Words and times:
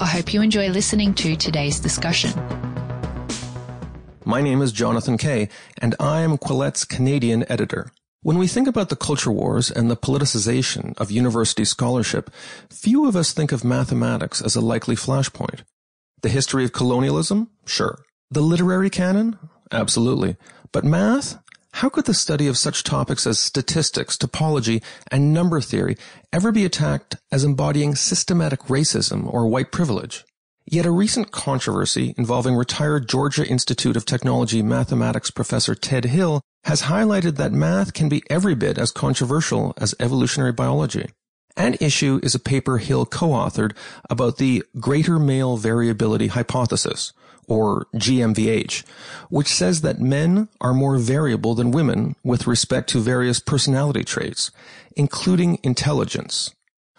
I 0.00 0.06
hope 0.06 0.32
you 0.32 0.42
enjoy 0.42 0.68
listening 0.68 1.14
to 1.14 1.36
today's 1.36 1.78
discussion. 1.78 2.32
My 4.24 4.40
name 4.40 4.62
is 4.62 4.72
Jonathan 4.72 5.18
Kay, 5.18 5.48
and 5.78 5.94
I 6.00 6.20
am 6.22 6.38
Quillette's 6.38 6.84
Canadian 6.84 7.44
editor. 7.50 7.92
When 8.22 8.38
we 8.38 8.46
think 8.46 8.68
about 8.68 8.88
the 8.88 8.96
culture 8.96 9.32
wars 9.32 9.70
and 9.70 9.90
the 9.90 9.96
politicization 9.96 10.96
of 10.98 11.10
university 11.10 11.64
scholarship, 11.64 12.30
few 12.70 13.06
of 13.06 13.16
us 13.16 13.32
think 13.32 13.52
of 13.52 13.64
mathematics 13.64 14.40
as 14.40 14.56
a 14.56 14.60
likely 14.60 14.96
flashpoint. 14.96 15.62
The 16.22 16.28
history 16.28 16.64
of 16.64 16.72
colonialism? 16.72 17.50
Sure. 17.66 17.98
The 18.30 18.40
literary 18.40 18.90
canon? 18.90 19.38
Absolutely. 19.72 20.36
But 20.72 20.84
math? 20.84 21.41
How 21.74 21.88
could 21.88 22.04
the 22.04 22.14
study 22.14 22.46
of 22.46 22.58
such 22.58 22.84
topics 22.84 23.26
as 23.26 23.40
statistics, 23.40 24.16
topology, 24.16 24.82
and 25.10 25.32
number 25.32 25.60
theory 25.60 25.96
ever 26.32 26.52
be 26.52 26.64
attacked 26.64 27.16
as 27.32 27.44
embodying 27.44 27.94
systematic 27.94 28.60
racism 28.64 29.32
or 29.32 29.48
white 29.48 29.72
privilege? 29.72 30.24
Yet 30.64 30.86
a 30.86 30.92
recent 30.92 31.32
controversy 31.32 32.14
involving 32.16 32.54
retired 32.54 33.08
Georgia 33.08 33.44
Institute 33.44 33.96
of 33.96 34.04
Technology 34.04 34.62
mathematics 34.62 35.30
professor 35.30 35.74
Ted 35.74 36.04
Hill 36.04 36.40
has 36.64 36.82
highlighted 36.82 37.36
that 37.36 37.52
math 37.52 37.94
can 37.94 38.08
be 38.08 38.22
every 38.30 38.54
bit 38.54 38.78
as 38.78 38.92
controversial 38.92 39.74
as 39.76 39.94
evolutionary 39.98 40.52
biology. 40.52 41.10
An 41.56 41.76
issue 41.80 42.20
is 42.22 42.34
a 42.34 42.38
paper 42.38 42.78
Hill 42.78 43.04
co-authored 43.06 43.74
about 44.08 44.36
the 44.36 44.62
greater 44.78 45.18
male 45.18 45.56
variability 45.56 46.28
hypothesis, 46.28 47.12
or 47.48 47.86
GMVH, 47.94 48.84
which 49.30 49.48
says 49.48 49.80
that 49.80 50.00
men 50.00 50.48
are 50.60 50.72
more 50.72 50.98
variable 50.98 51.54
than 51.54 51.70
women 51.70 52.16
with 52.22 52.46
respect 52.46 52.88
to 52.90 53.00
various 53.00 53.40
personality 53.40 54.04
traits, 54.04 54.50
including 54.96 55.58
intelligence, 55.62 56.54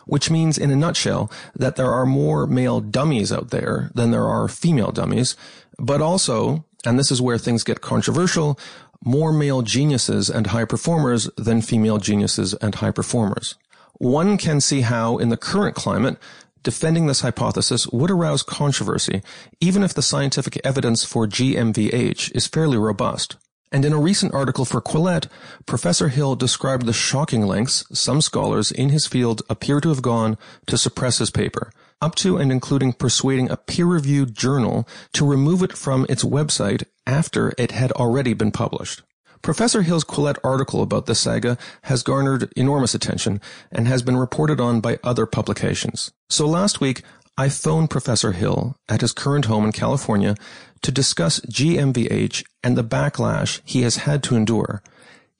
which 0.05 0.29
means 0.29 0.57
in 0.57 0.71
a 0.71 0.75
nutshell 0.75 1.31
that 1.55 1.75
there 1.75 1.91
are 1.91 2.05
more 2.05 2.45
male 2.45 2.81
dummies 2.81 3.31
out 3.31 3.49
there 3.49 3.89
than 3.93 4.11
there 4.11 4.27
are 4.27 4.47
female 4.47 4.91
dummies, 4.91 5.35
but 5.79 6.01
also, 6.01 6.65
and 6.85 6.99
this 6.99 7.11
is 7.11 7.21
where 7.21 7.37
things 7.37 7.63
get 7.63 7.81
controversial, 7.81 8.59
more 9.05 9.33
male 9.33 9.61
geniuses 9.61 10.29
and 10.29 10.47
high 10.47 10.65
performers 10.65 11.29
than 11.37 11.61
female 11.61 11.97
geniuses 11.97 12.53
and 12.55 12.75
high 12.75 12.91
performers. 12.91 13.55
One 13.99 14.37
can 14.37 14.59
see 14.59 14.81
how, 14.81 15.17
in 15.17 15.29
the 15.29 15.37
current 15.37 15.75
climate, 15.75 16.17
defending 16.63 17.07
this 17.07 17.21
hypothesis 17.21 17.87
would 17.87 18.09
arouse 18.09 18.41
controversy, 18.41 19.21
even 19.59 19.83
if 19.83 19.93
the 19.93 20.01
scientific 20.01 20.59
evidence 20.63 21.03
for 21.03 21.27
GMVH 21.27 22.31
is 22.35 22.47
fairly 22.47 22.77
robust. 22.77 23.35
And 23.71 23.85
in 23.85 23.93
a 23.93 23.99
recent 23.99 24.33
article 24.33 24.65
for 24.65 24.81
Quillette, 24.81 25.27
Professor 25.65 26.09
Hill 26.09 26.35
described 26.35 26.85
the 26.85 26.93
shocking 26.93 27.47
lengths 27.47 27.83
some 27.91 28.21
scholars 28.21 28.71
in 28.71 28.89
his 28.89 29.07
field 29.07 29.41
appear 29.49 29.81
to 29.81 29.89
have 29.89 30.03
gone 30.03 30.37
to 30.67 30.77
suppress 30.77 31.17
his 31.17 31.31
paper, 31.31 31.71
up 31.99 32.13
to 32.15 32.37
and 32.37 32.51
including 32.51 32.93
persuading 32.93 33.49
a 33.49 33.57
peer-reviewed 33.57 34.35
journal 34.35 34.87
to 35.13 35.25
remove 35.25 35.63
it 35.63 35.75
from 35.75 36.05
its 36.07 36.23
website 36.23 36.83
after 37.07 37.53
it 37.57 37.71
had 37.71 37.91
already 37.93 38.33
been 38.33 38.51
published. 38.51 39.01
Professor 39.43 39.81
Hill's 39.81 40.05
Quillette 40.05 40.39
article 40.41 40.81
about 40.81 41.05
the 41.05 41.13
saga 41.13 41.57
has 41.83 42.01
garnered 42.01 42.51
enormous 42.55 42.95
attention 42.95 43.41
and 43.73 43.89
has 43.89 44.01
been 44.01 44.15
reported 44.15 44.61
on 44.61 44.79
by 44.79 44.97
other 45.03 45.25
publications. 45.25 46.13
So 46.29 46.47
last 46.47 46.79
week, 46.79 47.01
I 47.37 47.49
phoned 47.49 47.89
Professor 47.89 48.31
Hill 48.31 48.77
at 48.87 49.01
his 49.01 49.11
current 49.11 49.45
home 49.45 49.65
in 49.65 49.73
California 49.73 50.35
to 50.81 50.91
discuss 50.93 51.41
GMVH 51.41 52.45
and 52.63 52.77
the 52.77 52.85
backlash 52.85 53.59
he 53.65 53.81
has 53.81 53.97
had 53.97 54.23
to 54.23 54.37
endure. 54.37 54.81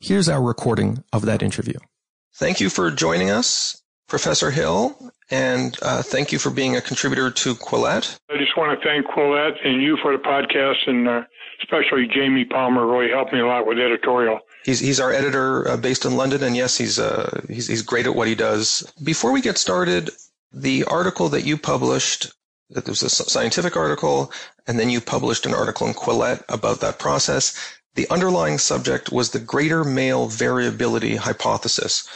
Here's 0.01 0.27
our 0.27 0.43
recording 0.43 1.01
of 1.13 1.21
that 1.21 1.41
interview. 1.41 1.79
Thank 2.35 2.59
you 2.59 2.69
for 2.69 2.91
joining 2.91 3.29
us, 3.29 3.81
Professor 4.09 4.51
Hill, 4.51 5.12
and 5.29 5.77
uh, 5.81 6.01
thank 6.01 6.31
you 6.31 6.39
for 6.39 6.49
being 6.49 6.75
a 6.75 6.81
contributor 6.81 7.31
to 7.31 7.55
Quillette. 7.55 8.17
I 8.29 8.37
just 8.37 8.57
want 8.57 8.79
to 8.79 8.85
thank 8.85 9.05
Quillette 9.07 9.65
and 9.65 9.81
you 9.81 9.97
for 10.01 10.15
the 10.15 10.23
podcast, 10.23 10.87
and 10.87 11.07
uh, 11.07 11.23
especially 11.61 12.07
Jamie 12.07 12.45
Palmer 12.45 12.85
really 12.85 13.09
helped 13.09 13.33
me 13.33 13.39
a 13.39 13.45
lot 13.45 13.65
with 13.65 13.79
editorial. 13.79 14.39
He's 14.63 14.79
he's 14.79 14.99
our 14.99 15.11
editor 15.11 15.67
uh, 15.67 15.77
based 15.77 16.05
in 16.05 16.15
London, 16.15 16.43
and 16.43 16.55
yes, 16.55 16.77
he's 16.77 16.99
uh 16.99 17.41
he's 17.49 17.67
he's 17.67 17.81
great 17.81 18.05
at 18.05 18.15
what 18.15 18.27
he 18.27 18.35
does. 18.35 18.91
Before 19.03 19.31
we 19.31 19.41
get 19.41 19.57
started, 19.57 20.09
the 20.51 20.83
article 20.85 21.29
that 21.29 21.45
you 21.45 21.57
published, 21.57 22.31
that 22.69 22.87
was 22.87 23.03
a 23.03 23.09
scientific 23.09 23.75
article, 23.75 24.31
and 24.67 24.79
then 24.79 24.89
you 24.89 25.01
published 25.01 25.45
an 25.45 25.53
article 25.53 25.87
in 25.87 25.93
Quillette 25.93 26.43
about 26.49 26.79
that 26.81 26.99
process. 26.99 27.57
The 27.95 28.09
underlying 28.09 28.57
subject 28.57 29.11
was 29.11 29.29
the 29.29 29.39
greater 29.39 29.83
male 29.83 30.27
variability 30.27 31.15
hypothesis. 31.15 32.07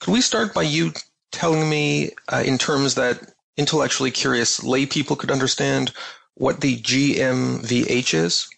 Could 0.00 0.12
we 0.12 0.20
start 0.20 0.52
by 0.52 0.62
you 0.62 0.92
telling 1.34 1.68
me, 1.68 2.10
uh, 2.32 2.42
in 2.44 2.58
terms 2.58 2.94
that 2.94 3.34
intellectually 3.56 4.10
curious 4.10 4.62
lay 4.62 4.86
people 4.86 5.16
could 5.16 5.30
understand, 5.30 5.92
what 6.34 6.60
the 6.60 6.80
GMVH 6.80 8.14
is? 8.14 8.48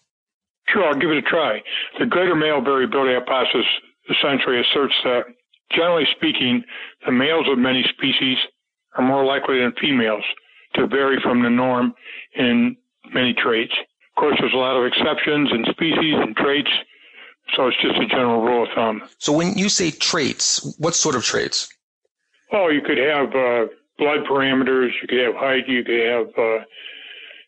Sure, 0.69 0.85
I'll 0.85 0.99
give 0.99 1.11
it 1.11 1.17
a 1.17 1.21
try. 1.21 1.61
The 1.99 2.05
greater 2.05 2.35
male 2.35 2.61
variability 2.61 3.13
hypothesis 3.13 3.65
essentially 4.09 4.59
asserts 4.59 4.95
that, 5.03 5.25
generally 5.71 6.05
speaking, 6.15 6.63
the 7.05 7.11
males 7.11 7.47
of 7.49 7.57
many 7.57 7.83
species 7.83 8.37
are 8.97 9.03
more 9.03 9.25
likely 9.25 9.59
than 9.59 9.73
females 9.79 10.23
to 10.75 10.87
vary 10.87 11.19
from 11.21 11.43
the 11.43 11.49
norm 11.49 11.93
in 12.35 12.75
many 13.13 13.33
traits. 13.33 13.73
Of 14.15 14.19
course, 14.19 14.37
there's 14.39 14.53
a 14.53 14.57
lot 14.57 14.75
of 14.75 14.85
exceptions 14.85 15.49
in 15.51 15.65
species 15.65 16.15
and 16.15 16.35
traits, 16.35 16.69
so 17.55 17.67
it's 17.67 17.77
just 17.81 17.97
a 17.97 18.07
general 18.07 18.41
rule 18.41 18.63
of 18.63 18.69
thumb. 18.75 19.03
So 19.19 19.31
when 19.31 19.57
you 19.57 19.69
say 19.69 19.91
traits, 19.91 20.75
what 20.79 20.95
sort 20.95 21.15
of 21.15 21.23
traits? 21.23 21.69
Oh, 22.51 22.69
you 22.69 22.81
could 22.81 22.97
have 22.97 23.29
uh, 23.35 23.67
blood 23.97 24.25
parameters, 24.29 24.89
you 25.01 25.07
could 25.07 25.19
have 25.19 25.35
height, 25.35 25.67
you 25.67 25.83
could 25.83 26.05
have 26.05 26.27
uh, 26.37 26.63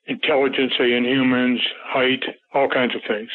intelligence, 0.08 0.74
say 0.78 0.94
in 0.94 1.06
humans, 1.06 1.62
height, 1.84 2.24
all 2.54 2.68
kinds 2.68 2.96
of 2.96 3.02
things. 3.08 3.30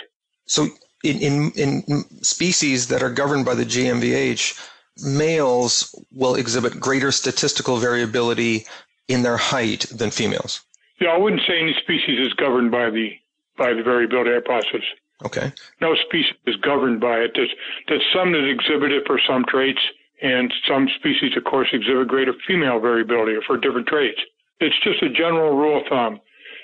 So 0.46 0.66
in, 1.02 1.18
in, 1.20 1.52
in 1.56 1.82
species 2.22 2.88
that 2.88 3.02
are 3.02 3.10
governed 3.10 3.44
by 3.44 3.54
the 3.54 3.64
GMVH, 3.64 4.60
males 5.02 5.94
will 6.12 6.34
exhibit 6.34 6.78
greater 6.78 7.12
statistical 7.12 7.78
variability 7.78 8.66
in 9.08 9.22
their 9.22 9.36
height 9.36 9.86
than 9.90 10.10
females. 10.10 10.60
Yeah, 11.00 11.10
I 11.10 11.18
wouldn't 11.18 11.42
say 11.46 11.60
any 11.60 11.74
species 11.82 12.26
is 12.26 12.32
governed 12.34 12.70
by 12.70 12.90
the 12.90 13.10
by 13.56 13.72
the 13.72 13.82
variability 13.82 14.30
hypothesis. 14.32 14.84
Okay. 15.24 15.52
No 15.80 15.94
species 16.06 16.34
is 16.46 16.56
governed 16.56 17.00
by 17.00 17.18
it. 17.18 17.32
There's, 17.34 17.50
there's 17.86 18.04
some 18.12 18.32
that 18.32 18.48
exhibit 18.48 18.90
it 18.90 19.04
for 19.06 19.20
some 19.28 19.44
traits, 19.48 19.78
and 20.22 20.52
some 20.68 20.88
species, 20.96 21.36
of 21.36 21.44
course, 21.44 21.68
exhibit 21.72 22.08
greater 22.08 22.32
female 22.46 22.80
variability 22.80 23.36
for 23.46 23.56
different 23.56 23.86
traits. 23.86 24.20
It's 24.60 24.78
just 24.82 25.02
a 25.02 25.10
general 25.10 25.56
rule 25.56 25.80
of 25.80 25.86
thumb 25.88 26.20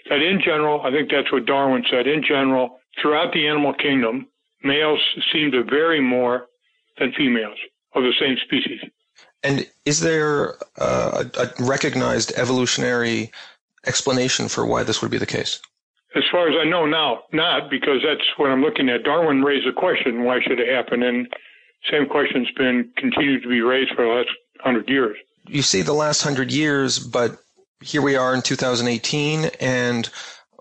that 0.09 0.23
in 0.23 0.41
general, 0.41 0.83
I 0.83 0.91
think 0.91 1.11
that's 1.11 1.31
what 1.33 1.47
Darwin 1.47 1.85
said, 1.91 2.07
in 2.07 2.23
general, 2.23 2.81
throughout 3.01 3.33
the 3.33 3.47
animal 3.47 3.75
kingdom, 3.75 4.27
males 4.63 5.01
seem 5.33 5.51
to 5.53 5.65
vary 5.65 6.01
more 6.01 6.47
than 6.99 7.13
females 7.13 7.59
of 7.95 8.03
the 8.03 8.13
same 8.19 8.37
species. 8.45 8.81
And 9.43 9.67
is 9.85 10.01
there 10.01 10.57
uh, 10.79 11.25
a 11.39 11.65
recognized 11.65 12.33
evolutionary 12.37 13.33
explanation 13.87 14.49
for 14.49 14.67
why 14.67 14.83
this 14.83 15.01
would 15.01 15.11
be 15.11 15.19
the 15.19 15.27
case? 15.27 15.61
As 16.15 16.25
far 16.31 16.49
as 16.49 16.55
I 16.61 16.69
know 16.69 16.87
now, 16.87 17.23
not 17.33 17.71
because 17.71 18.03
that's 18.05 18.27
what 18.37 18.51
I'm 18.51 18.63
looking 18.63 18.89
at. 18.89 19.05
Darwin 19.05 19.43
raised 19.43 19.67
a 19.67 19.73
question, 19.73 20.25
why 20.25 20.41
should 20.43 20.59
it 20.59 20.69
happen? 20.69 21.03
And 21.03 21.33
same 21.91 22.07
question's 22.07 22.51
been 22.57 22.91
continued 22.97 23.43
to 23.43 23.49
be 23.49 23.61
raised 23.61 23.93
for 23.95 24.05
the 24.05 24.11
last 24.11 24.31
hundred 24.61 24.89
years. 24.89 25.17
You 25.47 25.63
say 25.63 25.83
the 25.83 25.93
last 25.93 26.23
hundred 26.23 26.53
years, 26.53 26.99
but 26.99 27.39
here 27.81 28.03
we 28.03 28.17
are 28.17 28.35
in 28.35 28.43
2018, 28.43 29.51
and 29.61 30.09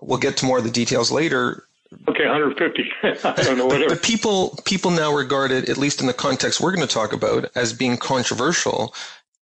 we'll 0.00 0.18
get 0.18 0.36
to 0.38 0.46
more 0.46 0.58
of 0.58 0.64
the 0.64 0.70
details 0.70 1.10
later. 1.12 1.64
Okay, 2.08 2.24
150. 2.24 2.90
I 3.02 3.42
don't 3.42 3.58
know 3.58 3.66
whatever. 3.66 3.90
but 3.90 4.02
people 4.02 4.58
people 4.64 4.90
now 4.90 5.12
regard 5.12 5.50
it, 5.50 5.68
at 5.68 5.76
least 5.76 6.00
in 6.00 6.06
the 6.06 6.12
context 6.12 6.60
we're 6.60 6.74
going 6.74 6.86
to 6.86 6.92
talk 6.92 7.12
about, 7.12 7.50
as 7.54 7.72
being 7.72 7.96
controversial. 7.96 8.94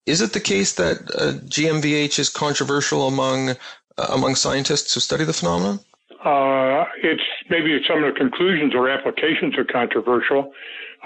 Is 0.07 0.21
it 0.21 0.33
the 0.33 0.41
case 0.41 0.75
that 0.75 0.99
uh, 1.17 1.33
GMVH 1.49 2.19
is 2.21 2.29
controversial 2.29 3.09
among 3.09 3.51
uh, 3.51 4.07
among 4.11 4.37
scientists 4.37 4.95
who 4.95 5.01
study 5.01 5.25
the 5.25 5.33
phenomenon? 5.33 5.81
Uh, 6.25 6.85
it's 7.03 7.23
maybe 7.51 7.79
some 7.87 8.03
of 8.03 8.15
the 8.15 8.19
conclusions 8.19 8.75
or 8.75 8.89
applications 8.89 9.57
are 9.59 9.65
controversial. 9.65 10.53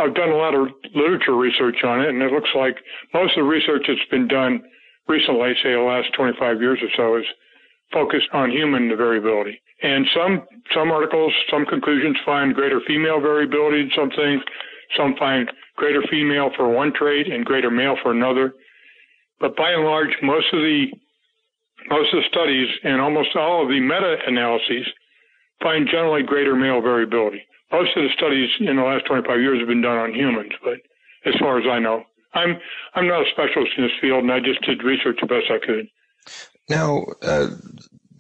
I've 0.01 0.15
done 0.15 0.31
a 0.31 0.37
lot 0.37 0.55
of 0.55 0.69
literature 0.95 1.37
research 1.37 1.85
on 1.85 2.01
it, 2.01 2.09
and 2.09 2.23
it 2.23 2.33
looks 2.33 2.49
like 2.55 2.77
most 3.13 3.37
of 3.37 3.45
the 3.45 3.51
research 3.51 3.85
that's 3.87 4.11
been 4.11 4.27
done 4.27 4.63
recently, 5.09 5.53
say 5.63 5.73
the 5.73 5.81
last 5.81 6.09
25 6.17 6.61
years 6.61 6.79
or 6.81 6.89
so, 6.97 7.17
is 7.19 7.27
focused 7.93 8.29
on 8.33 8.51
human 8.51 8.89
variability. 8.97 9.61
And 9.83 10.07
some 10.15 10.47
some 10.75 10.91
articles, 10.91 11.33
some 11.51 11.67
conclusions 11.67 12.17
find 12.25 12.55
greater 12.55 12.81
female 12.87 13.21
variability 13.21 13.81
in 13.81 13.91
some 13.95 14.11
things. 14.11 14.43
Some 14.97 15.15
find 15.19 15.51
greater 15.77 16.03
female 16.11 16.51
for 16.57 16.69
one 16.69 16.93
trait 16.93 17.31
and 17.31 17.45
greater 17.45 17.71
male 17.71 17.97
for 18.03 18.13
another. 18.13 18.55
But 19.39 19.57
by 19.57 19.71
and 19.71 19.85
large, 19.85 20.17
most 20.23 20.47
of 20.53 20.61
the 20.61 20.87
most 21.89 22.13
of 22.15 22.23
the 22.23 22.29
studies 22.29 22.69
and 22.85 23.01
almost 23.01 23.37
all 23.37 23.63
of 23.63 23.69
the 23.69 23.81
meta-analyses 23.81 24.87
find 25.63 25.89
generally 25.91 26.23
greater 26.23 26.55
male 26.55 26.81
variability. 26.81 27.43
Most 27.73 27.97
of 27.97 28.03
the 28.03 28.11
studies 28.17 28.51
in 28.59 28.77
the 28.77 28.83
last 28.83 29.07
25 29.07 29.41
years 29.41 29.59
have 29.61 29.69
been 29.69 29.83
done 29.83 29.97
on 29.97 30.15
humans, 30.15 30.53
but 30.63 30.79
as 31.25 31.35
far 31.39 31.59
as 31.59 31.67
I 31.71 31.79
know, 31.79 32.05
I'm 32.35 32.59
I'm 32.95 33.07
not 33.07 33.27
a 33.27 33.31
specialist 33.31 33.73
in 33.77 33.85
this 33.85 33.93
field, 34.01 34.23
and 34.23 34.33
I 34.33 34.41
just 34.41 34.63
did 34.63 34.83
research 34.83 35.19
the 35.21 35.27
best 35.27 35.51
I 35.51 35.59
could. 35.65 35.89
Now, 36.69 37.05
uh, 37.23 37.49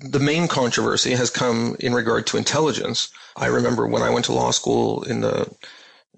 the 0.00 0.19
main 0.19 0.49
controversy 0.49 1.12
has 1.12 1.31
come 1.31 1.76
in 1.81 1.94
regard 1.94 2.26
to 2.29 2.37
intelligence. 2.37 3.11
I 3.37 3.47
remember 3.47 3.87
when 3.87 4.02
I 4.02 4.11
went 4.11 4.25
to 4.26 4.32
law 4.32 4.50
school 4.50 5.02
in 5.05 5.20
the 5.20 5.49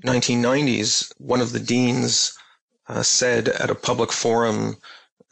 1990s, 0.05 1.12
one 1.19 1.40
of 1.40 1.52
the 1.52 1.61
deans 1.61 2.37
uh, 2.88 3.02
said 3.02 3.49
at 3.49 3.70
a 3.70 3.75
public 3.75 4.12
forum, 4.12 4.76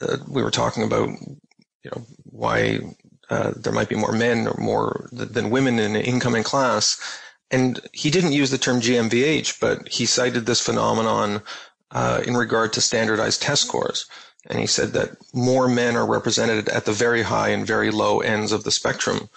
uh, 0.01 0.19
we 0.29 0.43
were 0.43 0.51
talking 0.51 0.83
about, 0.83 1.09
you 1.09 1.91
know, 1.95 2.05
why 2.25 2.81
uh, 3.31 3.53
there 3.57 3.73
might 3.73 3.89
be 3.89 3.97
more 3.97 4.13
men 4.13 4.47
or 4.47 4.57
more 4.59 5.09
than 5.13 5.51
women 5.51 5.79
in 5.79 5.97
an 5.97 6.03
incoming 6.03 6.43
class. 6.43 7.01
And 7.51 7.81
he 7.93 8.11
didn't 8.11 8.33
use 8.33 8.51
the 8.51 8.59
term 8.59 8.81
GMVH, 8.81 9.61
but 9.61 9.89
he 9.89 10.07
cited 10.07 10.47
this 10.47 10.61
phenomenon 10.61 11.43
uh, 11.91 12.23
in 12.25 12.37
regard 12.37 12.73
to 12.75 12.81
standardized 12.81 13.43
test 13.43 13.63
scores. 13.63 14.07
And 14.47 14.59
he 14.59 14.67
said 14.67 14.93
that 14.93 15.17
more 15.35 15.69
men 15.69 15.97
are 15.97 16.07
represented 16.07 16.69
at 16.69 16.85
the 16.85 16.93
very 16.93 17.23
high 17.23 17.49
and 17.49 17.67
very 17.67 17.91
low 17.91 18.21
ends 18.21 18.53
of 18.53 18.65
the 18.65 18.71
spectrum. 18.71 19.29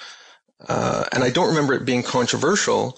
Uh, 0.67 1.05
and 1.11 1.23
I 1.23 1.29
don't 1.29 1.49
remember 1.49 1.73
it 1.73 1.85
being 1.85 2.03
controversial. 2.03 2.97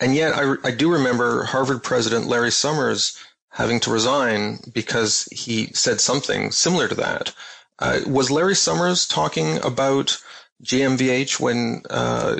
And 0.00 0.14
yet 0.14 0.32
I, 0.34 0.54
I 0.64 0.70
do 0.70 0.90
remember 0.90 1.44
Harvard 1.44 1.82
president 1.82 2.26
Larry 2.26 2.50
Summers 2.50 3.16
having 3.50 3.80
to 3.80 3.90
resign 3.90 4.58
because 4.72 5.24
he 5.24 5.66
said 5.74 6.00
something 6.00 6.50
similar 6.50 6.88
to 6.88 6.94
that. 6.94 7.32
Uh, 7.78 8.00
was 8.06 8.30
Larry 8.30 8.54
Summers 8.54 9.06
talking 9.06 9.58
about 9.64 10.18
GMVH 10.64 11.40
when 11.40 11.82
uh, 11.90 12.36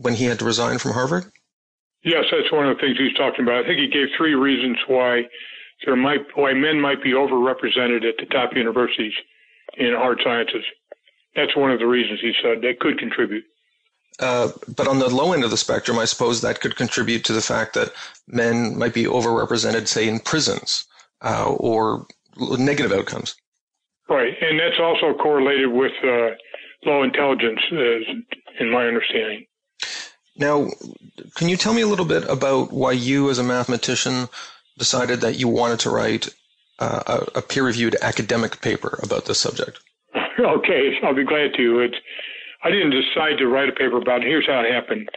when 0.00 0.14
he 0.14 0.24
had 0.24 0.38
to 0.38 0.44
resign 0.44 0.78
from 0.78 0.92
Harvard? 0.92 1.24
Yes, 2.04 2.24
that's 2.30 2.52
one 2.52 2.68
of 2.68 2.76
the 2.76 2.80
things 2.80 2.96
he's 2.96 3.16
talking 3.16 3.44
about. 3.44 3.64
I 3.64 3.66
think 3.66 3.80
he 3.80 3.88
gave 3.88 4.08
three 4.16 4.34
reasons 4.34 4.78
why 4.86 5.24
there 5.84 5.96
might 5.96 6.20
why 6.34 6.52
men 6.52 6.80
might 6.80 7.02
be 7.02 7.12
overrepresented 7.12 8.08
at 8.08 8.16
the 8.18 8.26
top 8.30 8.54
universities 8.54 9.12
in 9.76 9.94
hard 9.94 10.20
sciences. 10.24 10.64
That's 11.34 11.56
one 11.56 11.70
of 11.70 11.78
the 11.78 11.86
reasons 11.86 12.20
he 12.20 12.32
said 12.42 12.62
they 12.62 12.74
could 12.74 12.98
contribute. 12.98 13.44
Uh, 14.20 14.50
but 14.76 14.88
on 14.88 14.98
the 14.98 15.08
low 15.08 15.32
end 15.32 15.44
of 15.44 15.50
the 15.50 15.56
spectrum, 15.56 15.98
I 15.98 16.04
suppose 16.04 16.40
that 16.40 16.60
could 16.60 16.76
contribute 16.76 17.24
to 17.24 17.32
the 17.32 17.40
fact 17.40 17.74
that 17.74 17.92
men 18.26 18.76
might 18.76 18.94
be 18.94 19.04
overrepresented, 19.04 19.86
say, 19.86 20.08
in 20.08 20.18
prisons 20.18 20.86
uh, 21.22 21.52
or 21.52 22.06
negative 22.36 22.90
outcomes. 22.92 23.36
Right, 24.08 24.34
and 24.40 24.58
that's 24.58 24.80
also 24.80 25.14
correlated 25.14 25.70
with 25.70 25.92
uh, 26.02 26.30
low 26.84 27.02
intelligence, 27.04 27.60
in 27.70 28.70
my 28.70 28.86
understanding. 28.86 29.44
Now, 30.38 30.68
can 31.34 31.48
you 31.48 31.56
tell 31.56 31.74
me 31.74 31.82
a 31.82 31.86
little 31.86 32.04
bit 32.04 32.24
about 32.28 32.72
why 32.72 32.92
you, 32.92 33.28
as 33.30 33.38
a 33.38 33.42
mathematician, 33.42 34.28
decided 34.78 35.20
that 35.20 35.38
you 35.38 35.48
wanted 35.48 35.80
to 35.80 35.90
write 35.90 36.28
uh, 36.78 37.02
a, 37.34 37.38
a 37.38 37.42
peer-reviewed 37.42 37.96
academic 38.00 38.60
paper 38.60 38.98
about 39.02 39.26
this 39.26 39.40
subject? 39.40 39.80
Okay, 40.38 40.92
I'll 41.02 41.16
be 41.16 41.24
glad 41.24 41.50
to. 41.56 41.80
It's, 41.80 41.96
I 42.62 42.70
didn't 42.70 42.90
decide 42.90 43.38
to 43.38 43.48
write 43.48 43.68
a 43.68 43.72
paper 43.72 43.96
about 43.96 44.22
it. 44.22 44.28
Here's 44.28 44.46
how 44.46 44.60
it 44.60 44.72
happened. 44.72 45.08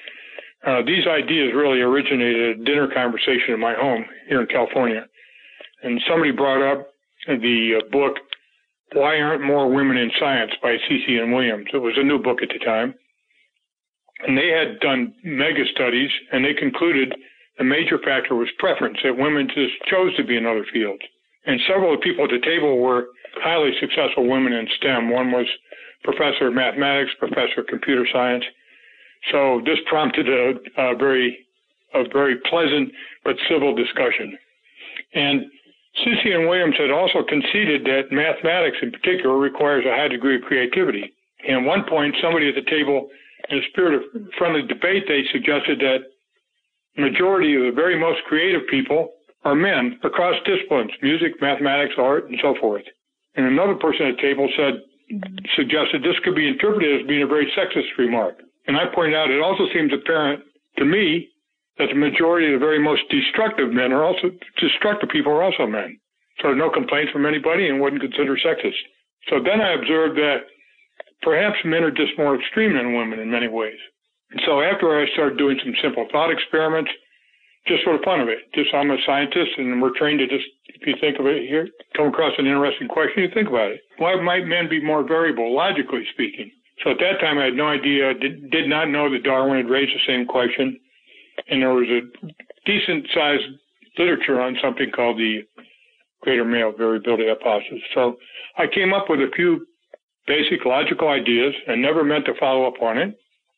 Uh, 0.66 0.82
these 0.82 1.06
ideas 1.06 1.54
really 1.56 1.80
originated 1.80 2.42
at 2.42 2.62
a 2.62 2.64
dinner 2.64 2.88
conversation 2.92 3.54
in 3.54 3.60
my 3.60 3.76
home 3.76 4.04
here 4.28 4.42
in 4.42 4.48
California. 4.48 5.06
And 5.84 6.02
somebody 6.10 6.32
brought 6.32 6.62
up 6.62 6.88
the 7.28 7.82
uh, 7.82 7.90
book, 7.92 8.18
Why 8.94 9.20
Aren't 9.20 9.44
More 9.44 9.72
Women 9.72 9.98
in 9.98 10.12
Science 10.20 10.54
by 10.62 10.78
Ceci 10.90 11.18
and 11.18 11.32
Williams. 11.34 11.68
It 11.72 11.78
was 11.78 11.94
a 11.98 12.04
new 12.04 12.18
book 12.18 12.42
at 12.42 12.50
the 12.50 12.60
time. 12.66 12.96
And 14.28 14.38
they 14.38 14.50
had 14.50 14.80
done 14.80 15.14
mega 15.24 15.64
studies 15.74 16.12
and 16.32 16.46
they 16.46 16.54
concluded 16.54 17.16
the 17.58 17.64
major 17.64 17.98
factor 18.00 18.36
was 18.36 18.50
preference, 18.58 18.98
that 19.04 19.18
women 19.18 19.48
just 19.48 19.74
chose 19.90 20.16
to 20.18 20.24
be 20.24 20.38
in 20.38 20.46
other 20.46 20.66
fields. 20.72 21.02
And 21.46 21.60
several 21.68 21.94
of 21.94 22.00
the 22.00 22.04
people 22.04 22.26
at 22.26 22.32
the 22.32 22.46
table 22.46 22.80
were 22.80 23.08
highly 23.42 23.72
successful 23.80 24.28
women 24.28 24.54
in 24.54 24.68
STEM. 24.78 25.10
One 25.10 25.32
was 25.32 25.46
professor 26.04 26.48
of 26.48 26.54
mathematics, 26.54 27.12
professor 27.20 27.62
of 27.62 27.68
computer 27.68 28.08
science. 28.12 28.44
So 29.32 29.62
this 29.66 29.78
prompted 29.88 30.28
a, 30.30 30.54
a 30.78 30.96
very, 30.96 31.46
a 31.94 32.04
very 32.12 32.38
pleasant 32.50 32.92
but 33.24 33.36
civil 33.50 33.76
discussion. 33.76 34.38
And 35.14 35.46
Ceci 36.04 36.32
and 36.32 36.48
Williams 36.48 36.76
had 36.78 36.90
also 36.90 37.22
conceded 37.28 37.84
that 37.86 38.12
mathematics 38.12 38.78
in 38.82 38.92
particular 38.92 39.38
requires 39.38 39.86
a 39.86 39.96
high 39.96 40.08
degree 40.08 40.38
of 40.38 40.44
creativity. 40.44 41.14
And 41.48 41.58
at 41.58 41.64
one 41.68 41.84
point, 41.88 42.16
somebody 42.22 42.48
at 42.50 42.56
the 42.56 42.70
table, 42.70 43.10
in 43.50 43.58
a 43.58 43.68
spirit 43.70 43.96
of 43.96 44.04
friendly 44.38 44.62
debate, 44.62 45.04
they 45.08 45.24
suggested 45.32 45.80
that 45.80 46.00
majority 46.98 47.56
of 47.56 47.64
the 47.64 47.72
very 47.76 47.98
most 48.00 48.20
creative 48.28 48.62
people 48.70 49.10
are 49.44 49.56
men 49.56 50.00
across 50.04 50.36
disciplines, 50.46 50.92
music, 51.02 51.34
mathematics, 51.42 51.96
art, 51.98 52.30
and 52.30 52.38
so 52.42 52.56
forth. 52.60 52.84
And 53.36 53.46
another 53.46 53.76
person 53.76 54.08
at 54.08 54.16
the 54.18 54.22
table 54.22 54.50
said, 54.56 54.82
suggested 55.56 56.04
this 56.04 56.20
could 56.24 56.36
be 56.36 56.48
interpreted 56.48 57.02
as 57.02 57.08
being 57.08 57.24
a 57.24 57.28
very 57.28 57.52
sexist 57.58 57.98
remark. 57.98 58.36
And 58.68 58.78
I 58.78 58.86
pointed 58.94 59.16
out 59.16 59.30
it 59.30 59.42
also 59.42 59.66
seems 59.74 59.92
apparent 59.92 60.44
to 60.78 60.86
me 60.86 61.28
that 61.78 61.90
the 61.90 61.96
majority 61.96 62.54
of 62.54 62.60
the 62.60 62.66
very 62.66 62.80
most 62.80 63.02
destructive 63.10 63.72
men 63.72 63.92
are 63.92 64.04
also, 64.04 64.32
destructive 64.60 65.10
people 65.10 65.32
are 65.32 65.44
also 65.44 65.66
men. 65.66 65.98
So 66.42 66.54
no 66.54 66.70
complaints 66.70 67.12
from 67.12 67.26
anybody 67.26 67.68
and 67.68 67.82
wouldn't 67.82 68.02
consider 68.02 68.38
sexist. 68.38 68.80
So 69.30 69.40
then 69.44 69.62
I 69.62 69.74
observed 69.74 70.18
that 70.18 70.48
perhaps 71.22 71.58
men 71.66 71.84
are 71.84 71.92
just 71.92 72.18
more 72.18 72.36
extreme 72.40 72.74
than 72.74 72.96
women 72.96 73.20
in 73.20 73.30
many 73.30 73.48
ways. 73.48 73.78
And 74.32 74.42
so 74.46 74.62
after 74.62 75.00
I 75.00 75.12
started 75.14 75.38
doing 75.38 75.60
some 75.64 75.74
simple 75.82 76.08
thought 76.12 76.32
experiments, 76.32 76.92
just 77.68 77.84
for 77.84 77.98
the 77.98 78.04
fun 78.04 78.22
of 78.22 78.28
it, 78.28 78.40
just 78.56 78.74
I'm 78.74 78.90
a 78.90 78.98
scientist 79.06 79.52
and 79.58 79.82
we're 79.82 79.98
trained 79.98 80.20
to 80.20 80.28
just, 80.28 80.48
if 80.68 80.88
you 80.88 80.96
think 81.00 81.20
of 81.20 81.28
it 81.28 81.48
here, 81.48 81.68
come 81.96 82.08
across 82.08 82.34
an 82.38 82.48
interesting 82.48 82.88
question, 82.88 83.24
you 83.24 83.30
think 83.34 83.50
about 83.50 83.72
it. 83.72 83.82
Why 83.98 84.16
might 84.16 84.48
men 84.48 84.68
be 84.70 84.84
more 84.84 85.08
variable, 85.08 85.54
logically 85.54 86.06
speaking? 86.14 86.50
So 86.84 86.92
at 86.92 86.98
that 86.98 87.22
time, 87.22 87.38
I 87.38 87.46
had 87.46 87.54
no 87.54 87.68
idea, 87.68 88.14
did, 88.16 88.50
did 88.50 88.68
not 88.68 88.90
know 88.90 89.12
that 89.12 89.24
Darwin 89.24 89.58
had 89.58 89.70
raised 89.70 89.94
the 89.94 90.02
same 90.08 90.26
question. 90.26 90.80
And 91.50 91.62
there 91.62 91.74
was 91.74 91.88
a 91.90 92.02
decent 92.66 93.06
sized 93.14 93.44
literature 93.98 94.42
on 94.42 94.58
something 94.62 94.90
called 94.90 95.18
the 95.18 95.42
greater 96.22 96.46
male 96.46 96.72
variability 96.76 97.28
hypothesis. 97.28 97.84
So 97.94 98.18
I 98.58 98.66
came 98.74 98.94
up 98.94 99.06
with 99.10 99.20
a 99.20 99.30
few 99.36 99.68
basic 100.28 100.66
logical 100.66 101.10
ideas 101.10 101.54
and 101.68 101.82
never 101.82 102.04
meant 102.04 102.26
to 102.26 102.34
follow 102.40 102.68
up 102.68 102.82
on 102.82 102.98
it. 102.98 103.18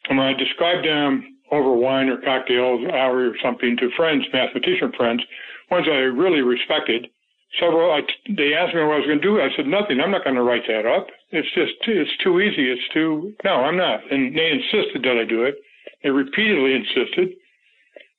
And 0.09 0.17
when 0.17 0.27
I 0.27 0.33
described 0.33 0.85
them 0.85 1.37
over 1.51 1.73
wine 1.73 2.09
or 2.09 2.17
cocktails 2.17 2.85
hour 2.91 3.29
or 3.29 3.35
something 3.43 3.77
to 3.77 3.89
friends, 3.95 4.25
mathematician 4.33 4.91
friends, 4.97 5.23
ones 5.69 5.87
I 5.89 6.09
really 6.11 6.41
respected, 6.41 7.07
several, 7.59 7.91
I, 7.91 8.01
they 8.27 8.53
asked 8.53 8.75
me 8.75 8.81
what 8.81 8.95
I 8.95 8.97
was 8.97 9.07
going 9.07 9.21
to 9.21 9.23
do. 9.23 9.41
I 9.41 9.49
said, 9.55 9.67
nothing. 9.67 9.99
I'm 9.99 10.11
not 10.11 10.23
going 10.23 10.35
to 10.35 10.43
write 10.43 10.67
that 10.67 10.85
up. 10.85 11.07
It's 11.31 11.47
just, 11.53 11.73
it's 11.87 12.17
too 12.23 12.39
easy. 12.39 12.71
It's 12.71 12.87
too, 12.93 13.33
no, 13.43 13.63
I'm 13.63 13.77
not. 13.77 13.99
And 14.11 14.35
they 14.35 14.49
insisted 14.51 15.03
that 15.03 15.17
I 15.17 15.25
do 15.25 15.43
it. 15.43 15.55
They 16.03 16.09
repeatedly 16.09 16.73
insisted. 16.73 17.35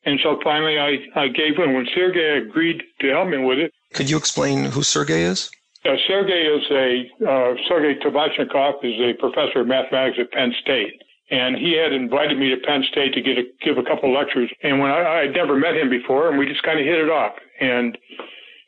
And 0.06 0.20
so 0.22 0.38
finally 0.44 0.78
I, 0.78 0.98
I 1.18 1.28
gave 1.28 1.58
in. 1.58 1.74
When 1.74 1.86
Sergey 1.94 2.38
agreed 2.38 2.82
to 3.00 3.08
help 3.08 3.28
me 3.28 3.38
with 3.38 3.58
it. 3.58 3.72
Could 3.94 4.10
you 4.10 4.16
explain 4.16 4.64
who 4.64 4.82
Sergey 4.82 5.22
is? 5.22 5.50
Uh, 5.84 5.96
Sergey 6.08 6.32
is 6.32 6.64
a, 6.70 7.28
uh, 7.28 7.54
Sergey 7.68 7.98
Tabachnikov 8.00 8.82
is 8.82 8.98
a 9.00 9.12
professor 9.20 9.60
of 9.60 9.66
mathematics 9.66 10.18
at 10.18 10.32
Penn 10.32 10.54
State 10.62 11.02
and 11.30 11.56
he 11.56 11.72
had 11.72 11.92
invited 11.92 12.38
me 12.38 12.50
to 12.50 12.60
Penn 12.66 12.84
State 12.90 13.14
to 13.14 13.22
get 13.22 13.38
a, 13.38 13.44
give 13.64 13.78
a 13.78 13.82
couple 13.82 14.12
lectures. 14.12 14.50
And 14.62 14.78
when 14.78 14.90
I, 14.90 15.24
I'd 15.24 15.32
never 15.32 15.56
met 15.56 15.76
him 15.76 15.88
before, 15.88 16.28
and 16.28 16.38
we 16.38 16.46
just 16.46 16.62
kind 16.62 16.78
of 16.78 16.84
hit 16.84 16.98
it 16.98 17.08
off. 17.08 17.32
And 17.60 17.96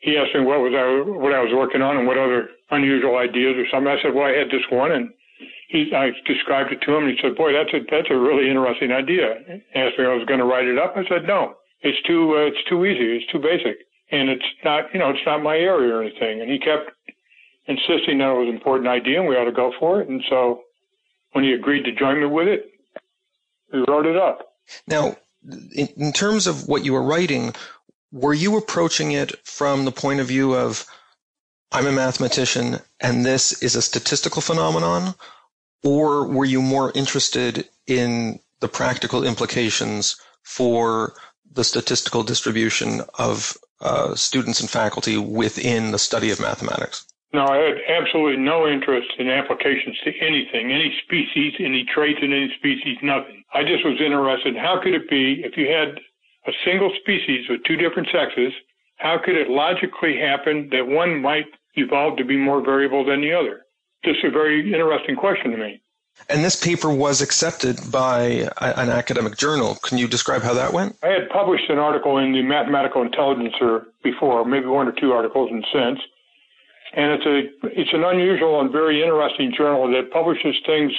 he 0.01 0.17
asked 0.17 0.33
me 0.33 0.41
what 0.41 0.61
was 0.61 0.73
I 0.73 0.85
what 1.05 1.33
I 1.33 1.41
was 1.41 1.53
working 1.53 1.81
on 1.81 1.97
and 1.97 2.07
what 2.07 2.17
other 2.17 2.49
unusual 2.71 3.17
ideas 3.17 3.55
or 3.57 3.65
something. 3.69 3.91
I 3.91 4.01
said, 4.01 4.13
well, 4.13 4.25
I 4.25 4.37
had 4.37 4.49
this 4.49 4.65
one, 4.69 4.91
and 4.91 5.09
he 5.69 5.93
I 5.93 6.11
described 6.25 6.71
it 6.73 6.81
to 6.81 6.95
him, 6.95 7.05
and 7.05 7.13
he 7.13 7.21
said, 7.21 7.37
boy, 7.37 7.53
that's 7.53 7.73
a 7.73 7.85
that's 7.89 8.09
a 8.09 8.17
really 8.17 8.49
interesting 8.49 8.91
idea. 8.91 9.37
He 9.45 9.77
asked 9.77 9.97
me 10.01 10.05
if 10.05 10.09
I 10.09 10.17
was 10.17 10.25
going 10.25 10.41
to 10.41 10.49
write 10.49 10.65
it 10.65 10.81
up. 10.81 10.97
I 10.97 11.05
said, 11.05 11.29
no, 11.29 11.61
it's 11.81 12.01
too 12.07 12.33
uh, 12.33 12.49
it's 12.49 12.63
too 12.69 12.85
easy, 12.85 13.21
it's 13.21 13.31
too 13.31 13.41
basic, 13.41 13.85
and 14.09 14.29
it's 14.33 14.49
not 14.65 14.89
you 14.93 14.99
know 14.99 15.13
it's 15.13 15.25
not 15.25 15.45
my 15.45 15.57
area 15.57 15.93
or 15.93 16.01
anything. 16.01 16.41
And 16.41 16.49
he 16.49 16.57
kept 16.57 16.96
insisting 17.67 18.19
that 18.19 18.29
it 18.29 18.37
was 18.39 18.49
an 18.49 18.55
important 18.55 18.87
idea 18.87 19.19
and 19.19 19.27
we 19.29 19.35
ought 19.35 19.45
to 19.45 19.51
go 19.51 19.73
for 19.79 20.01
it. 20.01 20.09
And 20.09 20.23
so 20.29 20.61
when 21.33 21.43
he 21.43 21.53
agreed 21.53 21.83
to 21.83 21.91
join 21.93 22.19
me 22.19 22.25
with 22.27 22.47
it, 22.47 22.71
we 23.71 23.83
wrote 23.87 24.05
it 24.05 24.17
up. 24.17 24.53
Now, 24.87 25.17
in, 25.75 25.87
in 25.97 26.13
terms 26.13 26.47
of 26.47 26.67
what 26.67 26.85
you 26.85 26.93
were 26.93 27.03
writing, 27.03 27.53
were 28.11 28.33
you 28.33 28.57
approaching 28.57 29.11
it 29.11 29.35
from 29.45 29.85
the 29.85 29.91
point 29.91 30.19
of 30.19 30.27
view 30.27 30.55
of 30.55 30.85
I'm 31.71 31.85
a 31.85 31.91
mathematician 31.91 32.79
and 33.01 33.25
this 33.25 33.61
is 33.61 33.75
a 33.75 33.81
statistical 33.81 34.41
phenomenon? 34.41 35.15
or 35.83 36.27
were 36.27 36.45
you 36.45 36.61
more 36.61 36.91
interested 36.95 37.67
in 37.85 38.39
the 38.59 38.67
practical 38.67 39.23
implications 39.23 40.17
for 40.43 41.13
the 41.53 41.63
statistical 41.63 42.23
distribution 42.23 43.01
of 43.17 43.57
uh, 43.81 44.15
students 44.15 44.59
and 44.59 44.69
faculty 44.69 45.17
within 45.17 45.91
the 45.91 45.99
study 45.99 46.31
of 46.31 46.39
mathematics? 46.39 47.05
No, 47.33 47.45
I 47.45 47.57
had 47.57 47.77
absolutely 47.89 48.41
no 48.41 48.67
interest 48.67 49.09
in 49.19 49.29
applications 49.29 49.97
to 50.05 50.11
anything, 50.19 50.71
any 50.71 50.95
species, 51.03 51.53
any 51.59 51.83
traits 51.83 52.19
in 52.21 52.31
any 52.31 52.53
species, 52.57 52.97
nothing. 53.03 53.43
I 53.53 53.63
just 53.63 53.83
was 53.83 53.99
interested 53.99 54.55
in 54.55 54.61
how 54.61 54.79
could 54.81 54.93
it 54.93 55.09
be 55.09 55.43
if 55.43 55.57
you 55.57 55.67
had 55.67 55.99
a 56.47 56.51
single 56.63 56.91
species 57.01 57.49
with 57.49 57.63
two 57.65 57.75
different 57.75 58.07
sexes, 58.11 58.53
how 58.95 59.17
could 59.23 59.35
it 59.35 59.49
logically 59.49 60.17
happen 60.17 60.69
that 60.71 60.87
one 60.87 61.21
might 61.21 61.45
evolve 61.75 62.17
to 62.17 62.25
be 62.25 62.37
more 62.37 62.61
variable 62.63 63.03
than 63.05 63.21
the 63.21 63.33
other? 63.33 63.61
Just 64.05 64.23
a 64.23 64.31
very 64.31 64.73
interesting 64.73 65.15
question 65.15 65.51
to 65.51 65.57
me. 65.57 65.81
And 66.29 66.43
this 66.43 66.55
paper 66.55 66.89
was 66.89 67.21
accepted 67.21 67.77
by 67.91 68.49
an 68.59 68.89
academic 68.89 69.37
journal. 69.37 69.75
Can 69.83 69.99
you 69.99 70.07
describe 70.07 70.41
how 70.41 70.53
that 70.55 70.73
went? 70.73 70.95
I 71.03 71.09
had 71.09 71.29
published 71.29 71.69
an 71.69 71.77
article 71.77 72.17
in 72.17 72.31
the 72.31 72.41
Mathematical 72.41 73.03
Intelligencer 73.03 73.85
before, 74.03 74.43
maybe 74.45 74.65
one 74.65 74.87
or 74.87 74.93
two 74.93 75.11
articles 75.11 75.51
and 75.51 75.63
since. 75.71 75.99
And 76.93 77.11
it's 77.11 77.25
a 77.25 77.69
it's 77.79 77.93
an 77.93 78.03
unusual 78.03 78.61
and 78.61 78.71
very 78.71 79.03
interesting 79.03 79.53
journal 79.55 79.91
that 79.91 80.11
publishes 80.11 80.55
things 80.65 80.91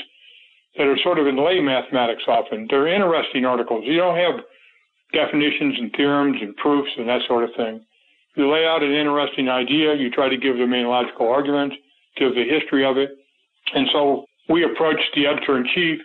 that 0.77 0.87
are 0.87 0.99
sort 1.03 1.19
of 1.19 1.27
in 1.27 1.37
lay 1.37 1.61
mathematics 1.61 2.23
often. 2.29 2.67
They're 2.69 2.87
interesting 2.87 3.45
articles. 3.45 3.85
You 3.87 3.97
don't 3.97 4.17
have 4.17 4.45
definitions 5.13 5.77
and 5.79 5.93
theorems 5.97 6.37
and 6.41 6.55
proofs 6.57 6.91
and 6.99 7.09
that 7.09 7.23
sort 7.27 7.45
of 7.45 7.51
thing. 7.57 7.81
You 8.37 8.53
lay 8.53 8.67
out 8.67 8.83
an 8.83 8.93
interesting 8.93 9.49
idea, 9.49 9.95
you 9.95 10.11
try 10.11 10.29
to 10.29 10.37
give 10.37 10.59
the 10.59 10.67
main 10.67 10.87
logical 10.87 11.29
argument, 11.29 11.73
give 12.17 12.35
the 12.35 12.45
history 12.45 12.85
of 12.85 12.97
it. 12.97 13.11
And 13.75 13.89
so 13.93 14.27
we 14.49 14.65
approached 14.65 15.11
the 15.17 15.27
editor 15.27 15.57
in 15.57 15.67
chief, 15.75 15.99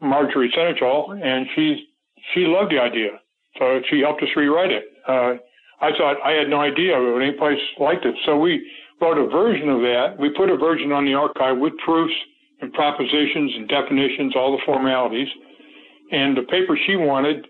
Marjorie 0.00 0.52
Senechal, 0.56 1.20
and 1.22 1.46
she 1.54 1.88
she 2.32 2.46
loved 2.46 2.72
the 2.72 2.80
idea. 2.80 3.20
So 3.58 3.80
she 3.90 4.00
helped 4.00 4.22
us 4.22 4.28
rewrite 4.36 4.70
it. 4.70 4.84
Uh, 5.06 5.34
I 5.80 5.90
thought 5.98 6.16
I 6.24 6.32
had 6.32 6.48
no 6.48 6.60
idea 6.60 6.96
of 6.96 7.20
any 7.20 7.32
place 7.32 7.58
like 7.78 8.02
this. 8.02 8.14
So 8.24 8.38
we 8.38 8.64
wrote 9.02 9.18
a 9.18 9.26
version 9.26 9.68
of 9.68 9.80
that. 9.80 10.14
We 10.18 10.30
put 10.30 10.48
a 10.48 10.56
version 10.56 10.92
on 10.92 11.04
the 11.04 11.10
arXiv 11.10 11.60
with 11.60 11.72
proofs 11.84 12.14
and 12.60 12.72
propositions 12.72 13.52
and 13.56 13.68
definitions, 13.68 14.34
all 14.36 14.52
the 14.52 14.62
formalities. 14.64 15.26
And 16.12 16.36
the 16.36 16.42
paper 16.42 16.78
she 16.86 16.94
wanted 16.94 17.46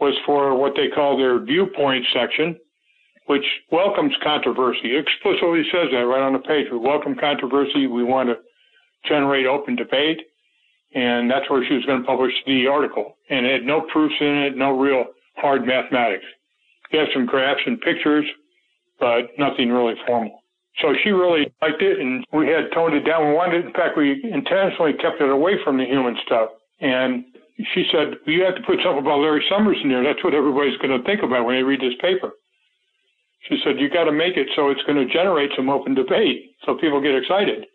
was 0.00 0.14
for 0.24 0.54
what 0.56 0.74
they 0.76 0.88
call 0.94 1.18
their 1.18 1.40
viewpoint 1.40 2.04
section, 2.14 2.56
which 3.26 3.44
welcomes 3.72 4.12
controversy. 4.22 4.94
It 4.94 5.04
explicitly 5.04 5.64
says 5.72 5.88
that 5.90 6.06
right 6.06 6.22
on 6.22 6.32
the 6.32 6.38
page. 6.38 6.66
We 6.70 6.78
welcome 6.78 7.16
controversy. 7.18 7.88
We 7.88 8.04
want 8.04 8.28
to 8.28 8.36
generate 9.08 9.46
open 9.46 9.74
debate. 9.74 10.20
And 10.94 11.28
that's 11.28 11.50
where 11.50 11.66
she 11.66 11.74
was 11.74 11.84
going 11.86 12.02
to 12.02 12.06
publish 12.06 12.32
the 12.46 12.68
article. 12.68 13.16
And 13.30 13.44
it 13.44 13.52
had 13.52 13.66
no 13.66 13.80
proofs 13.92 14.14
in 14.20 14.46
it, 14.46 14.56
no 14.56 14.78
real 14.78 15.06
hard 15.36 15.66
mathematics. 15.66 16.24
It 16.92 17.00
had 17.00 17.08
some 17.12 17.26
graphs 17.26 17.62
and 17.66 17.80
pictures, 17.80 18.26
but 19.00 19.30
nothing 19.36 19.70
really 19.70 19.94
formal. 20.06 20.43
So 20.82 20.94
she 21.02 21.10
really 21.10 21.52
liked 21.62 21.82
it, 21.82 22.00
and 22.00 22.24
we 22.32 22.48
had 22.48 22.72
toned 22.74 22.94
it 22.94 23.06
down. 23.06 23.28
We 23.28 23.34
wanted, 23.34 23.64
in 23.66 23.72
fact, 23.72 23.96
we 23.96 24.18
intentionally 24.24 24.92
kept 24.94 25.20
it 25.20 25.30
away 25.30 25.54
from 25.62 25.78
the 25.78 25.84
human 25.84 26.16
stuff. 26.26 26.50
And 26.80 27.24
she 27.72 27.86
said, 27.92 28.18
"You 28.26 28.42
have 28.42 28.56
to 28.56 28.62
put 28.62 28.82
something 28.82 28.98
about 28.98 29.20
Larry 29.20 29.44
Summers 29.48 29.78
in 29.82 29.88
there. 29.88 30.02
That's 30.02 30.24
what 30.24 30.34
everybody's 30.34 30.76
going 30.78 30.90
to 30.98 31.04
think 31.06 31.22
about 31.22 31.46
when 31.46 31.54
they 31.54 31.62
read 31.62 31.80
this 31.80 31.94
paper." 32.00 32.32
She 33.48 33.60
said, 33.62 33.78
"You 33.78 33.88
got 33.88 34.04
to 34.04 34.12
make 34.12 34.36
it 34.36 34.48
so 34.56 34.70
it's 34.70 34.82
going 34.82 34.98
to 34.98 35.06
generate 35.12 35.52
some 35.54 35.70
open 35.70 35.94
debate, 35.94 36.56
so 36.66 36.74
people 36.74 37.00
get 37.00 37.14
excited." 37.14 37.66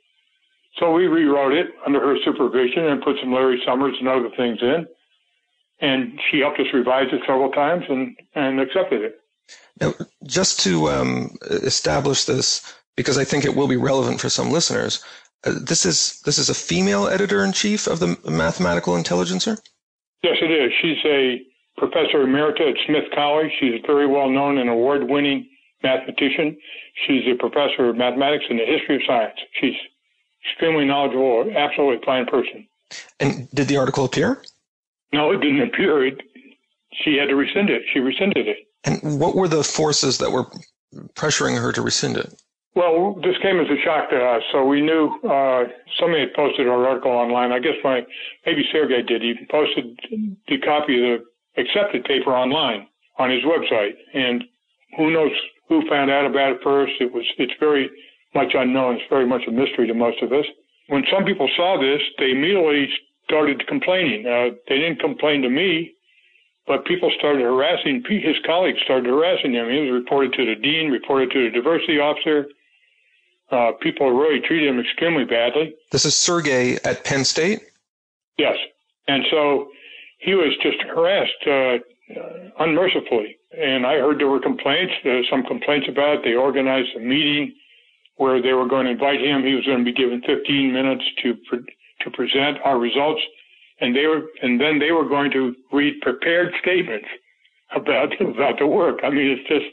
So 0.77 0.91
we 0.91 1.07
rewrote 1.07 1.53
it 1.53 1.67
under 1.85 1.99
her 1.99 2.15
supervision 2.23 2.85
and 2.85 3.01
put 3.01 3.15
some 3.21 3.33
Larry 3.33 3.61
Summers 3.65 3.95
and 3.99 4.07
other 4.07 4.29
things 4.35 4.59
in. 4.61 4.87
And 5.81 6.19
she 6.29 6.39
helped 6.39 6.59
us 6.59 6.67
revise 6.73 7.07
it 7.11 7.21
several 7.25 7.51
times 7.51 7.85
and, 7.89 8.15
and 8.35 8.59
accepted 8.59 9.01
it. 9.01 9.21
Now, 9.81 9.93
just 10.23 10.59
to 10.61 10.89
um, 10.89 11.35
establish 11.49 12.25
this, 12.25 12.61
because 12.99 13.17
I 13.17 13.23
think 13.23 13.45
it 13.45 13.55
will 13.55 13.69
be 13.69 13.77
relevant 13.77 14.19
for 14.19 14.27
some 14.27 14.51
listeners, 14.51 15.01
uh, 15.45 15.53
this 15.61 15.85
is 15.85 16.19
this 16.25 16.37
is 16.37 16.49
a 16.49 16.53
female 16.53 17.07
editor 17.07 17.45
in 17.45 17.53
chief 17.53 17.87
of 17.87 18.01
the 18.01 18.17
Mathematical 18.29 18.97
Intelligencer. 18.97 19.57
Yes, 20.21 20.35
it 20.41 20.51
is. 20.51 20.69
She's 20.81 20.97
a 21.05 21.41
professor 21.77 22.25
emerita 22.25 22.71
at 22.71 22.75
Smith 22.85 23.05
College. 23.15 23.51
She's 23.57 23.75
a 23.81 23.87
very 23.87 24.05
well 24.05 24.29
known 24.29 24.57
and 24.57 24.69
award 24.69 25.09
winning 25.09 25.47
mathematician. 25.81 26.57
She's 27.07 27.23
a 27.33 27.37
professor 27.37 27.87
of 27.87 27.95
mathematics 27.95 28.43
and 28.49 28.59
the 28.59 28.65
history 28.65 28.97
of 28.97 29.01
science. 29.07 29.39
She's 29.61 29.77
extremely 30.43 30.83
knowledgeable, 30.83 31.49
absolutely 31.55 32.03
fine 32.05 32.25
person. 32.25 32.67
And 33.21 33.49
did 33.51 33.69
the 33.69 33.77
article 33.77 34.03
appear? 34.03 34.43
No, 35.13 35.31
it 35.31 35.39
didn't 35.39 35.61
appear. 35.61 36.05
It, 36.05 36.21
she 37.01 37.15
had 37.15 37.29
to 37.29 37.35
rescind 37.37 37.69
it. 37.69 37.83
She 37.93 37.99
rescinded 38.01 38.45
it. 38.45 38.57
And 38.83 39.21
what 39.21 39.35
were 39.35 39.47
the 39.47 39.63
forces 39.63 40.17
that 40.17 40.33
were 40.33 40.47
pressuring 41.15 41.57
her 41.61 41.71
to 41.71 41.81
rescind 41.81 42.17
it? 42.17 42.35
Well, 42.79 43.19
this 43.21 43.35
came 43.43 43.59
as 43.59 43.67
a 43.67 43.75
shock 43.83 44.09
to 44.11 44.15
us. 44.15 44.41
So 44.53 44.63
we 44.63 44.79
knew 44.79 45.11
uh, 45.27 45.67
somebody 45.99 46.23
had 46.23 46.33
posted 46.33 46.65
our 46.65 46.87
article 46.87 47.11
online. 47.11 47.51
I 47.51 47.59
guess 47.59 47.75
my 47.83 47.99
maybe 48.45 48.63
Sergey 48.71 49.03
did. 49.03 49.21
He 49.21 49.35
posted 49.51 49.99
the 50.47 50.59
copy 50.63 50.95
of 50.95 51.19
the 51.19 51.61
accepted 51.61 52.05
paper 52.05 52.31
online 52.31 52.87
on 53.17 53.31
his 53.31 53.43
website, 53.43 53.99
and 54.13 54.45
who 54.95 55.11
knows 55.11 55.31
who 55.67 55.83
found 55.89 56.09
out 56.09 56.25
about 56.25 56.53
it 56.53 56.59
first. 56.63 56.93
It 57.01 57.11
was 57.11 57.25
it's 57.37 57.51
very 57.59 57.89
much 58.33 58.55
unknown. 58.55 58.95
It's 58.95 59.09
very 59.09 59.27
much 59.27 59.41
a 59.45 59.51
mystery 59.51 59.85
to 59.87 59.93
most 59.93 60.23
of 60.23 60.31
us. 60.31 60.45
When 60.87 61.03
some 61.11 61.25
people 61.25 61.49
saw 61.57 61.75
this, 61.75 61.99
they 62.17 62.31
immediately 62.31 62.87
started 63.25 63.67
complaining. 63.67 64.25
Uh, 64.25 64.55
they 64.69 64.79
didn't 64.79 65.01
complain 65.01 65.41
to 65.41 65.49
me, 65.49 65.91
but 66.65 66.85
people 66.85 67.11
started 67.19 67.41
harassing, 67.41 68.05
his 68.07 68.37
colleagues 68.45 68.79
started 68.85 69.07
harassing 69.07 69.51
him. 69.51 69.67
He 69.69 69.81
was 69.81 69.91
reported 69.91 70.31
to 70.39 70.45
the 70.45 70.55
dean, 70.55 70.91
reported 70.91 71.29
to 71.31 71.43
the 71.43 71.51
diversity 71.51 71.99
officer. 71.99 72.47
Uh, 73.51 73.71
people 73.81 74.11
really 74.11 74.39
treated 74.39 74.69
him 74.69 74.79
extremely 74.79 75.25
badly. 75.25 75.73
This 75.91 76.05
is 76.05 76.15
Sergey 76.15 76.75
at 76.83 77.03
Penn 77.03 77.25
State? 77.25 77.61
Yes. 78.37 78.57
And 79.07 79.23
so 79.31 79.69
he 80.19 80.35
was 80.35 80.53
just 80.61 80.77
harassed 80.83 81.47
uh, 81.47 81.77
unmercifully. 82.59 83.37
And 83.57 83.85
I 83.85 83.95
heard 83.95 84.19
there 84.19 84.27
were 84.27 84.39
complaints, 84.39 84.93
uh, 85.03 85.21
some 85.29 85.43
complaints 85.43 85.87
about 85.89 86.17
it. 86.17 86.23
They 86.23 86.35
organized 86.35 86.89
a 86.95 86.99
meeting 86.99 87.55
where 88.17 88.41
they 88.41 88.53
were 88.53 88.67
going 88.67 88.85
to 88.85 88.91
invite 88.91 89.21
him. 89.21 89.43
He 89.43 89.55
was 89.55 89.65
going 89.65 89.79
to 89.79 89.83
be 89.83 89.93
given 89.93 90.21
15 90.21 90.73
minutes 90.73 91.03
to 91.23 91.35
pre- 91.49 91.75
to 92.01 92.11
present 92.11 92.57
our 92.63 92.77
results, 92.77 93.21
and 93.81 93.95
they 93.95 94.05
were 94.05 94.23
and 94.41 94.59
then 94.59 94.79
they 94.79 94.91
were 94.91 95.07
going 95.07 95.31
to 95.31 95.55
read 95.71 95.99
prepared 96.01 96.53
statements 96.61 97.07
about 97.75 98.13
about 98.21 98.59
the 98.59 98.67
work. 98.67 98.99
I 99.03 99.09
mean, 99.09 99.27
it's 99.31 99.47
just 99.47 99.65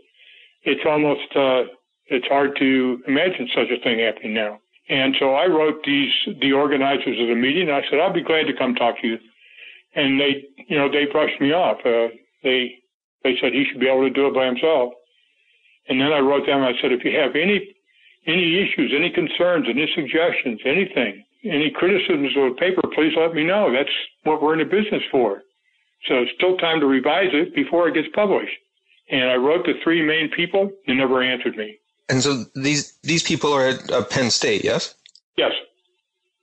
it's 0.62 0.86
almost 0.86 1.28
uh, 1.36 1.64
it's 2.08 2.26
hard 2.28 2.56
to 2.58 3.02
imagine 3.06 3.48
such 3.54 3.70
a 3.70 3.82
thing 3.82 3.98
happening 3.98 4.34
now. 4.34 4.60
And 4.88 5.16
so 5.18 5.34
I 5.34 5.46
wrote 5.46 5.82
these 5.84 6.12
the 6.40 6.52
organizers 6.52 7.18
of 7.20 7.28
the 7.28 7.34
meeting. 7.34 7.70
I 7.70 7.82
said 7.90 7.98
I'll 7.98 8.12
be 8.12 8.22
glad 8.22 8.46
to 8.46 8.56
come 8.56 8.74
talk 8.74 9.00
to 9.00 9.06
you, 9.06 9.18
and 9.94 10.20
they 10.20 10.44
you 10.68 10.78
know 10.78 10.88
they 10.88 11.06
brushed 11.10 11.40
me 11.40 11.52
off. 11.52 11.78
Uh, 11.84 12.14
they 12.44 12.78
they 13.24 13.34
said 13.40 13.52
he 13.52 13.64
should 13.66 13.80
be 13.80 13.88
able 13.88 14.06
to 14.06 14.14
do 14.14 14.28
it 14.28 14.34
by 14.34 14.46
himself. 14.46 14.92
And 15.88 16.00
then 16.00 16.12
I 16.12 16.20
wrote 16.20 16.46
them. 16.46 16.62
I 16.62 16.72
said 16.80 16.92
if 16.92 17.04
you 17.04 17.18
have 17.18 17.34
any 17.34 17.74
any 18.26 18.62
issues, 18.62 18.92
any 18.94 19.10
concerns, 19.10 19.66
any 19.68 19.90
suggestions, 19.94 20.60
anything, 20.64 21.24
any 21.44 21.70
criticisms 21.70 22.36
of 22.36 22.54
the 22.54 22.56
paper, 22.58 22.82
please 22.94 23.12
let 23.18 23.34
me 23.34 23.44
know. 23.44 23.72
That's 23.72 23.90
what 24.22 24.42
we're 24.42 24.54
in 24.54 24.60
the 24.60 24.70
business 24.70 25.02
for. 25.10 25.42
So 26.08 26.22
it's 26.22 26.32
still 26.36 26.56
time 26.58 26.80
to 26.80 26.86
revise 26.86 27.30
it 27.32 27.54
before 27.54 27.88
it 27.88 27.94
gets 27.94 28.08
published. 28.14 28.54
And 29.10 29.30
I 29.30 29.34
wrote 29.34 29.64
to 29.66 29.74
three 29.82 30.02
main 30.02 30.30
people. 30.34 30.70
They 30.86 30.94
never 30.94 31.22
answered 31.22 31.56
me. 31.56 31.78
And 32.08 32.22
so 32.22 32.44
these 32.54 32.96
these 33.02 33.22
people 33.22 33.52
are 33.52 33.66
at 33.66 33.90
uh, 33.90 34.04
Penn 34.04 34.30
State, 34.30 34.64
yes? 34.64 34.94
Yes. 35.36 35.52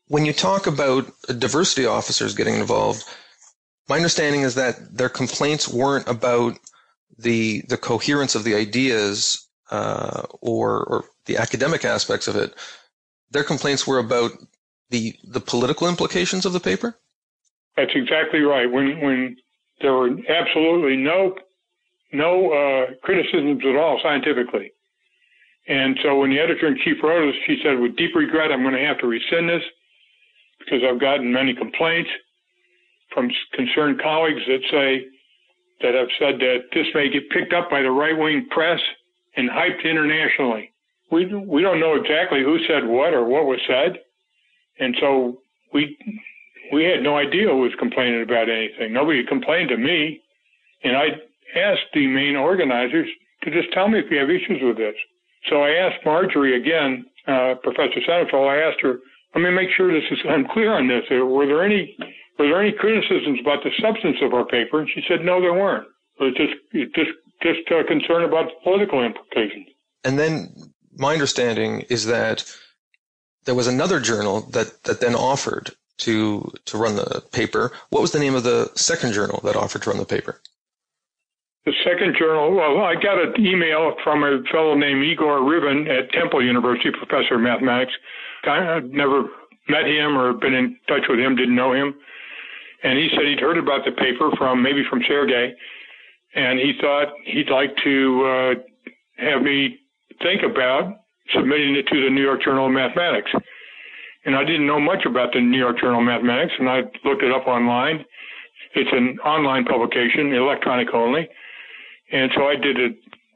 When 0.08 0.26
you 0.26 0.34
talk 0.34 0.68
about 0.68 1.12
diversity 1.40 1.86
officers 1.86 2.36
getting 2.36 2.56
involved, 2.56 3.04
my 3.88 3.96
understanding 3.96 4.42
is 4.42 4.56
that 4.56 4.98
their 4.98 5.10
complaints 5.10 5.68
weren't 5.68 6.08
about 6.08 6.58
the 7.18 7.64
the 7.70 7.78
coherence 7.78 8.36
of 8.36 8.44
the 8.44 8.56
ideas 8.56 9.48
uh, 9.72 10.24
or 10.42 10.84
or 10.84 11.06
the 11.26 11.38
academic 11.38 11.86
aspects 11.86 12.28
of 12.28 12.36
it, 12.36 12.54
their 13.32 13.44
complaints 13.44 13.88
were 13.88 14.00
about 14.00 14.32
the 14.90 15.16
the 15.24 15.40
political 15.40 15.88
implications 15.88 16.46
of 16.46 16.54
the 16.54 16.60
paper. 16.60 16.98
That's 17.76 17.92
exactly 17.96 18.42
right. 18.42 18.70
When 18.72 19.00
when 19.02 19.38
there 19.82 19.94
were 19.94 20.10
absolutely 20.30 20.98
no 20.98 21.36
no 22.12 22.52
uh, 22.52 22.94
criticisms 23.02 23.64
at 23.66 23.76
all 23.76 24.00
scientifically, 24.02 24.72
and 25.68 25.98
so 26.04 26.20
when 26.20 26.30
the 26.30 26.40
editor 26.40 26.68
in 26.68 26.78
chief 26.84 26.98
wrote 27.04 27.30
us, 27.30 27.36
she 27.46 27.60
said, 27.64 27.80
"With 27.80 27.96
deep 27.96 28.16
regret, 28.16 28.52
I'm 28.52 28.64
going 28.64 28.76
to 28.76 28.86
have 28.86 29.00
to 29.00 29.08
rescind 29.08 29.50
this 29.50 29.64
because 30.60 30.82
I've 30.84 31.00
gotten 31.00 31.32
many 31.32 31.54
complaints 31.54 32.10
from 33.14 33.30
concerned 33.54 34.02
colleagues 34.02 34.42
that 34.48 34.62
say 34.72 35.06
that 35.82 35.94
have 35.94 36.10
said 36.20 36.40
that 36.40 36.70
this 36.74 36.88
may 36.94 37.10
get 37.10 37.30
picked 37.30 37.54
up 37.54 37.70
by 37.70 37.82
the 37.82 37.92
right 37.92 38.18
wing 38.18 38.48
press 38.50 38.80
and 39.36 39.50
hyped 39.50 39.84
internationally." 39.84 40.74
we 41.14 41.26
we 41.26 41.62
don't 41.62 41.80
know 41.80 41.96
exactly 41.96 42.42
who 42.44 42.58
said 42.68 42.86
what 42.86 43.14
or 43.14 43.24
what 43.24 43.46
was 43.46 43.60
said, 43.68 44.00
and 44.80 44.96
so 45.00 45.38
we 45.74 45.96
we 46.74 46.84
had 46.84 47.04
no 47.04 47.18
idea 47.18 47.48
who 47.48 47.60
was 47.60 47.72
complaining 47.78 48.24
about 48.24 48.50
anything. 48.50 48.92
Nobody 48.92 49.24
complained 49.24 49.70
to 49.70 49.78
me, 49.78 50.22
and 50.84 50.98
I 50.98 51.08
asked 51.56 51.94
the 51.94 52.08
main 52.08 52.36
organizers 52.36 53.08
to 53.44 53.52
just 53.52 53.72
tell 53.74 53.88
me 53.88 54.00
if 54.00 54.10
you 54.10 54.18
have 54.18 54.30
issues 54.30 54.62
with 54.62 54.78
this. 54.78 54.96
So 55.50 55.62
I 55.64 55.72
asked 55.72 56.06
Marjorie 56.06 56.56
again, 56.60 57.06
uh, 57.28 57.56
Professor 57.64 58.00
Senechal. 58.08 58.48
I 58.48 58.58
asked 58.58 58.82
her, 58.82 59.00
let 59.36 59.42
me 59.42 59.50
make 59.52 59.70
sure 59.76 59.92
this 59.92 60.10
is 60.12 60.20
I'm 60.30 60.48
clear 60.48 60.74
on 60.74 60.88
this. 60.88 61.04
Were 61.10 61.46
there 61.46 61.64
any 61.64 61.98
were 62.40 62.48
there 62.48 62.62
any 62.62 62.72
criticisms 62.72 63.40
about 63.42 63.64
the 63.64 63.72
substance 63.82 64.18
of 64.22 64.34
our 64.34 64.46
paper? 64.46 64.80
And 64.80 64.90
she 64.94 65.04
said, 65.08 65.24
no, 65.24 65.42
there 65.42 65.54
weren't. 65.54 65.88
It 66.20 66.36
just 66.36 66.94
just 66.96 67.12
just 67.42 67.72
uh, 67.72 67.84
concern 67.88 68.24
about 68.24 68.46
the 68.46 68.54
political 68.64 69.04
implications. 69.04 69.68
And 70.04 70.20
then 70.20 70.54
my 70.98 71.14
understanding 71.14 71.82
is 71.90 72.06
that 72.06 72.46
there 73.46 73.56
was 73.56 73.68
another 73.68 74.00
journal 74.00 74.42
that, 74.52 74.84
that 74.84 75.02
then 75.02 75.16
offered 75.16 75.72
to 75.98 76.52
to 76.66 76.78
run 76.78 76.96
the 76.96 77.24
paper. 77.32 77.72
What 77.90 78.02
was 78.02 78.12
the 78.12 78.20
name 78.20 78.36
of 78.36 78.44
the 78.44 78.72
second 78.76 79.14
journal 79.14 79.42
that 79.44 79.56
offered 79.56 79.84
to 79.84 79.90
run 79.90 80.00
the 80.00 80.06
paper? 80.06 80.42
The 81.66 81.74
second 81.86 82.16
journal, 82.20 82.54
well, 82.54 82.84
I 82.84 82.96
got 82.96 83.24
an 83.24 83.34
email 83.40 83.96
from 84.04 84.24
a 84.24 84.44
fellow 84.52 84.76
named 84.76 85.04
Igor 85.04 85.40
Rivin 85.40 85.88
at 85.88 86.12
Temple 86.12 86.44
University, 86.44 86.92
professor 86.92 87.36
of 87.36 87.42
mathematics. 87.42 87.94
I 88.44 88.82
never 88.84 89.24
met 89.70 89.86
him 89.86 90.18
or 90.18 90.34
been 90.34 90.54
in 90.54 90.78
touch 90.90 91.04
with 91.08 91.20
him, 91.20 91.38
didn't 91.38 91.56
know 91.56 91.72
him. 91.72 91.96
And 92.84 93.00
he 93.00 93.10
said 93.16 93.26
he'd 93.26 93.40
heard 93.40 93.58
about 93.58 93.86
the 93.86 93.92
paper 93.92 94.30
from 94.38 94.62
maybe 94.62 94.84
from 94.90 95.02
Sergey, 95.08 95.54
and 96.36 96.60
he 96.60 96.74
thought 96.82 97.08
he'd 97.24 97.50
like 97.50 97.72
to 97.86 98.26
uh, 98.26 98.54
have 99.24 99.42
me 99.42 99.80
think 100.22 100.42
about 100.44 101.00
submitting 101.34 101.76
it 101.76 101.88
to 101.88 102.04
the 102.04 102.10
New 102.10 102.22
York 102.22 102.44
Journal 102.44 102.66
of 102.66 102.74
Mathematics. 102.74 103.32
And 104.26 104.36
I 104.36 104.44
didn't 104.44 104.68
know 104.68 104.82
much 104.82 105.06
about 105.06 105.32
the 105.32 105.40
New 105.40 105.58
York 105.58 105.80
Journal 105.80 106.00
of 106.00 106.06
Mathematics, 106.06 106.54
and 106.60 106.68
I 106.68 106.82
looked 107.06 107.24
it 107.24 107.32
up 107.32 107.48
online. 107.48 108.04
It's 108.76 108.90
an 108.92 109.18
online 109.20 109.64
publication, 109.64 110.34
electronic 110.34 110.94
only. 110.94 111.30
And 112.14 112.32
so 112.36 112.46
I 112.48 112.56
did 112.56 112.78
a 112.80 112.90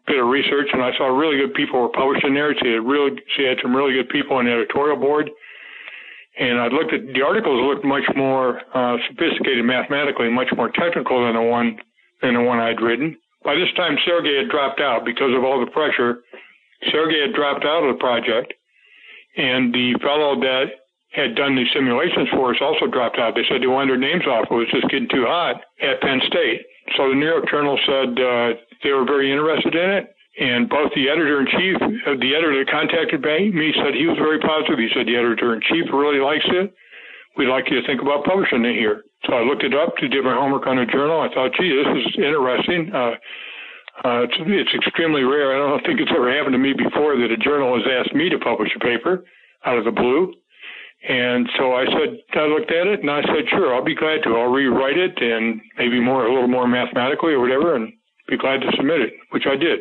bit 0.05 0.19
of 0.21 0.27
research, 0.29 0.69
and 0.71 0.81
I 0.81 0.95
saw 0.97 1.09
really 1.09 1.37
good 1.37 1.53
people 1.53 1.81
were 1.81 1.89
published 1.89 2.23
in 2.23 2.33
there. 2.33 2.53
She 2.61 2.69
had 2.71 2.85
really, 2.85 3.17
she 3.35 3.43
had 3.43 3.57
some 3.61 3.75
really 3.75 3.93
good 3.93 4.09
people 4.09 4.37
on 4.37 4.45
the 4.45 4.51
editorial 4.51 4.97
board. 4.97 5.29
And 6.39 6.61
I 6.61 6.67
looked 6.67 6.93
at 6.93 7.01
the 7.13 7.21
articles 7.25 7.65
looked 7.65 7.83
much 7.83 8.05
more 8.15 8.61
uh, 8.73 8.97
sophisticated 9.09 9.65
mathematically, 9.65 10.29
much 10.29 10.53
more 10.55 10.69
technical 10.69 11.25
than 11.25 11.33
the 11.33 11.41
one 11.41 11.81
than 12.21 12.35
the 12.35 12.41
one 12.41 12.59
I'd 12.59 12.79
written. 12.79 13.17
By 13.43 13.55
this 13.55 13.73
time, 13.75 13.97
Sergey 14.05 14.37
had 14.37 14.49
dropped 14.49 14.79
out 14.79 15.03
because 15.03 15.33
of 15.35 15.43
all 15.43 15.59
the 15.59 15.71
pressure 15.71 16.21
Sergey 16.91 17.21
had 17.21 17.33
dropped 17.33 17.65
out 17.65 17.83
of 17.83 17.95
the 17.95 17.99
project, 17.99 18.53
and 19.35 19.73
the 19.73 19.97
fellow 20.01 20.39
that 20.39 20.65
had 21.11 21.35
done 21.35 21.55
the 21.55 21.65
simulations 21.73 22.29
for 22.29 22.53
us 22.53 22.61
also 22.61 22.85
dropped 22.85 23.17
out. 23.17 23.33
They 23.33 23.45
said 23.49 23.61
they 23.61 23.67
wanted 23.67 23.89
their 23.89 23.97
names 23.97 24.27
off. 24.27 24.47
It 24.51 24.53
was 24.53 24.69
just 24.69 24.89
getting 24.89 25.09
too 25.09 25.25
hot 25.25 25.61
at 25.81 26.01
Penn 26.01 26.21
State. 26.27 26.61
So 26.95 27.09
the 27.09 27.15
New 27.15 27.27
York 27.27 27.49
Journal 27.49 27.77
said 27.85 28.15
uh, 28.15 28.55
they 28.83 28.91
were 28.91 29.05
very 29.05 29.31
interested 29.31 29.75
in 29.75 29.89
it. 29.89 30.13
And 30.39 30.69
both 30.69 30.93
the 30.93 31.09
editor 31.09 31.41
in 31.41 31.47
chief, 31.49 31.75
uh, 31.81 32.13
the 32.21 32.37
editor 32.37 32.61
that 32.61 32.69
contacted 32.69 33.25
me, 33.25 33.73
said 33.73 33.97
he 33.97 34.05
was 34.05 34.21
very 34.21 34.37
positive. 34.37 34.77
He 34.77 34.89
said 34.93 35.09
the 35.09 35.17
editor 35.17 35.57
in 35.57 35.61
chief 35.65 35.89
really 35.91 36.21
likes 36.21 36.45
it. 36.45 36.73
We'd 37.35 37.49
like 37.49 37.69
you 37.69 37.81
to 37.81 37.87
think 37.87 38.01
about 38.01 38.23
publishing 38.23 38.63
it 38.65 38.77
here. 38.77 39.03
So 39.25 39.33
I 39.33 39.41
looked 39.41 39.63
it 39.63 39.73
up 39.73 39.97
to 39.97 40.07
do 40.07 40.21
my 40.21 40.37
homework 40.37 40.67
on 40.67 40.77
the 40.77 40.85
journal. 40.85 41.21
I 41.21 41.33
thought, 41.33 41.57
gee, 41.57 41.73
this 41.73 41.89
is 41.89 42.21
interesting. 42.21 42.93
Uh, 42.93 43.17
uh, 44.05 44.29
it's, 44.29 44.37
it's 44.37 44.73
extremely 44.77 45.23
rare. 45.23 45.57
I 45.57 45.57
don't 45.57 45.81
think 45.85 45.99
it's 45.99 46.13
ever 46.13 46.29
happened 46.29 46.53
to 46.53 46.61
me 46.61 46.73
before 46.73 47.17
that 47.17 47.33
a 47.33 47.37
journal 47.37 47.73
has 47.73 47.85
asked 47.89 48.13
me 48.13 48.29
to 48.29 48.37
publish 48.37 48.69
a 48.75 48.79
paper 48.79 49.25
out 49.65 49.77
of 49.77 49.85
the 49.85 49.91
blue. 49.91 50.33
And 51.07 51.49
so 51.57 51.73
I 51.73 51.85
said, 51.85 52.19
I 52.33 52.45
looked 52.47 52.71
at 52.71 52.87
it 52.87 52.99
and 52.99 53.09
I 53.09 53.21
said, 53.21 53.47
sure, 53.49 53.73
I'll 53.73 53.83
be 53.83 53.95
glad 53.95 54.23
to. 54.23 54.35
I'll 54.35 54.51
rewrite 54.51 54.97
it 54.97 55.21
and 55.21 55.61
maybe 55.77 55.99
more, 55.99 56.25
a 56.25 56.33
little 56.33 56.49
more 56.49 56.67
mathematically 56.67 57.33
or 57.33 57.39
whatever, 57.39 57.75
and 57.75 57.93
be 58.27 58.37
glad 58.37 58.61
to 58.61 58.71
submit 58.75 59.01
it, 59.01 59.13
which 59.31 59.45
I 59.45 59.55
did. 59.55 59.79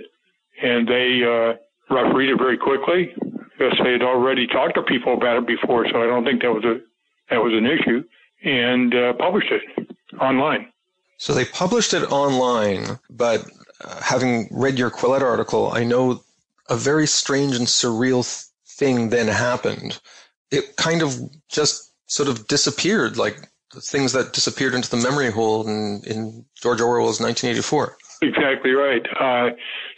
And 0.62 0.86
they 0.88 1.22
uh, 1.24 1.94
refereed 1.94 2.30
it 2.30 2.38
very 2.38 2.58
quickly. 2.58 3.12
Because 3.58 3.78
they 3.82 3.92
had 3.92 4.02
already 4.02 4.46
talked 4.46 4.74
to 4.74 4.82
people 4.82 5.14
about 5.14 5.38
it 5.38 5.46
before, 5.46 5.86
so 5.90 6.02
I 6.02 6.06
don't 6.06 6.24
think 6.26 6.42
that 6.42 6.52
was 6.52 6.62
a 6.62 6.78
that 7.30 7.42
was 7.42 7.54
an 7.54 7.64
issue, 7.64 8.04
and 8.44 8.94
uh, 8.94 9.14
published 9.14 9.50
it 9.50 9.62
online. 10.20 10.70
So 11.16 11.32
they 11.32 11.46
published 11.46 11.94
it 11.94 12.02
online, 12.12 12.98
but 13.08 13.46
uh, 13.82 14.02
having 14.02 14.48
read 14.50 14.78
your 14.78 14.90
Quillette 14.90 15.22
article, 15.22 15.72
I 15.72 15.84
know 15.84 16.22
a 16.68 16.76
very 16.76 17.06
strange 17.06 17.56
and 17.56 17.66
surreal 17.66 18.22
th- 18.24 18.44
thing 18.66 19.08
then 19.08 19.28
happened. 19.28 20.00
It 20.50 20.76
kind 20.76 21.02
of 21.02 21.14
just 21.48 21.92
sort 22.06 22.28
of 22.28 22.46
disappeared, 22.46 23.16
like 23.16 23.36
the 23.74 23.80
things 23.80 24.12
that 24.12 24.32
disappeared 24.32 24.74
into 24.74 24.90
the 24.90 24.96
memory 24.96 25.30
hole 25.30 25.66
in, 25.66 26.02
in 26.06 26.44
George 26.62 26.80
Orwell's 26.80 27.20
1984. 27.20 27.96
Exactly 28.22 28.70
right. 28.70 29.04
Uh, 29.20 29.50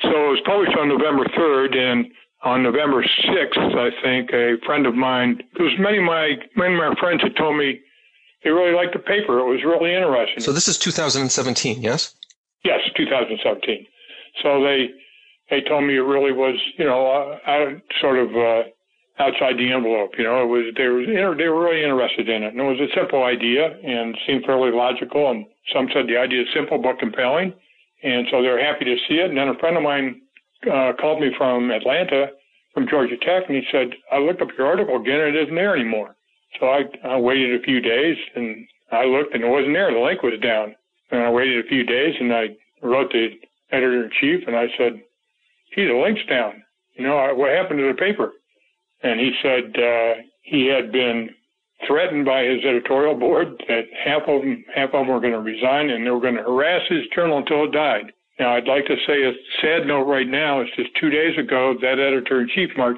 so 0.02 0.08
it 0.08 0.30
was 0.30 0.42
published 0.44 0.76
on 0.76 0.88
November 0.88 1.24
3rd, 1.36 1.76
and 1.76 2.06
on 2.42 2.62
November 2.62 3.02
6th, 3.02 3.58
I 3.58 3.90
think, 4.02 4.30
a 4.32 4.56
friend 4.64 4.86
of 4.86 4.94
mine, 4.94 5.42
because 5.52 5.72
many 5.78 5.98
of 5.98 6.04
my 6.04 6.34
many 6.56 6.74
of 6.74 6.78
my 6.78 6.94
friends 7.00 7.22
had 7.22 7.36
told 7.36 7.56
me 7.56 7.80
they 8.44 8.50
really 8.50 8.74
liked 8.74 8.92
the 8.92 9.00
paper. 9.00 9.38
It 9.38 9.44
was 9.44 9.64
really 9.64 9.94
interesting. 9.94 10.40
So 10.42 10.52
this 10.52 10.68
is 10.68 10.78
2017, 10.78 11.82
yes? 11.82 12.14
Yes, 12.64 12.80
2017. 12.96 13.86
So 14.42 14.62
they 14.62 14.90
they 15.50 15.60
told 15.62 15.84
me 15.84 15.96
it 15.96 16.00
really 16.00 16.32
was, 16.32 16.56
you 16.76 16.84
know, 16.84 17.38
uh, 17.46 17.78
sort 18.00 18.18
of 18.18 18.36
uh, 18.36 18.68
outside 19.18 19.58
the 19.58 19.72
envelope. 19.72 20.12
You 20.18 20.24
know, 20.24 20.42
it 20.42 20.46
was 20.46 20.74
they 20.76 20.88
were 20.88 21.34
they 21.34 21.48
were 21.48 21.64
really 21.64 21.82
interested 21.82 22.28
in 22.28 22.42
it, 22.42 22.52
and 22.54 22.60
it 22.60 22.64
was 22.64 22.80
a 22.80 22.94
simple 22.94 23.24
idea 23.24 23.76
and 23.82 24.16
seemed 24.26 24.44
fairly 24.44 24.70
logical. 24.70 25.30
And 25.30 25.46
some 25.72 25.88
said 25.92 26.06
the 26.06 26.16
idea 26.16 26.42
is 26.42 26.48
simple 26.54 26.78
but 26.78 26.98
compelling, 26.98 27.52
and 28.02 28.26
so 28.30 28.42
they 28.42 28.48
were 28.48 28.62
happy 28.62 28.84
to 28.84 28.96
see 29.08 29.20
it. 29.20 29.30
And 29.30 29.38
then 29.38 29.48
a 29.48 29.58
friend 29.58 29.76
of 29.76 29.82
mine 29.82 30.20
uh, 30.70 30.92
called 30.98 31.20
me 31.20 31.30
from 31.36 31.70
Atlanta, 31.70 32.30
from 32.74 32.88
Georgia 32.88 33.16
Tech, 33.18 33.48
and 33.48 33.56
he 33.56 33.64
said, 33.70 33.94
"I 34.12 34.18
looked 34.18 34.42
up 34.42 34.54
your 34.56 34.66
article 34.66 34.96
again, 34.96 35.20
and 35.20 35.36
it 35.36 35.42
isn't 35.42 35.54
there 35.54 35.74
anymore." 35.74 36.16
So 36.58 36.66
I, 36.66 36.84
I 37.04 37.16
waited 37.18 37.60
a 37.60 37.62
few 37.62 37.80
days, 37.80 38.16
and 38.34 38.66
I 38.90 39.04
looked, 39.04 39.34
and 39.34 39.44
it 39.44 39.48
wasn't 39.48 39.74
there. 39.74 39.92
The 39.92 40.00
link 40.00 40.22
was 40.22 40.40
down. 40.40 40.74
And 41.10 41.22
I 41.22 41.30
waited 41.30 41.64
a 41.64 41.68
few 41.68 41.84
days 41.84 42.14
and 42.20 42.32
I 42.32 42.48
wrote 42.82 43.12
the 43.12 43.28
editor 43.72 44.04
in 44.04 44.10
chief 44.20 44.46
and 44.46 44.56
I 44.56 44.66
said, 44.76 45.00
gee, 45.74 45.86
the 45.86 45.94
link's 45.94 46.24
down. 46.28 46.62
You 46.96 47.06
know, 47.06 47.34
what 47.34 47.50
happened 47.50 47.78
to 47.78 47.88
the 47.88 47.98
paper? 47.98 48.32
And 49.02 49.20
he 49.20 49.32
said 49.42 49.76
uh, 49.76 50.22
he 50.42 50.66
had 50.66 50.90
been 50.92 51.30
threatened 51.86 52.24
by 52.24 52.42
his 52.42 52.64
editorial 52.64 53.14
board 53.14 53.62
that 53.68 53.84
half 54.04 54.22
of 54.26 54.42
them, 54.42 54.64
half 54.74 54.90
of 54.90 55.06
them 55.06 55.08
were 55.08 55.20
going 55.20 55.32
to 55.32 55.40
resign 55.40 55.90
and 55.90 56.04
they 56.04 56.10
were 56.10 56.20
going 56.20 56.36
to 56.36 56.42
harass 56.42 56.82
his 56.88 57.06
journal 57.14 57.38
until 57.38 57.64
it 57.64 57.72
died. 57.72 58.12
Now, 58.38 58.54
I'd 58.54 58.66
like 58.68 58.86
to 58.86 58.96
say 59.06 59.22
a 59.24 59.32
sad 59.60 59.86
note 59.86 60.04
right 60.04 60.26
now 60.26 60.60
is 60.62 60.68
just 60.76 60.90
two 61.00 61.10
days 61.10 61.36
ago, 61.38 61.74
that 61.80 61.98
editor 61.98 62.40
in 62.40 62.48
chief, 62.54 62.70
Mark 62.76 62.96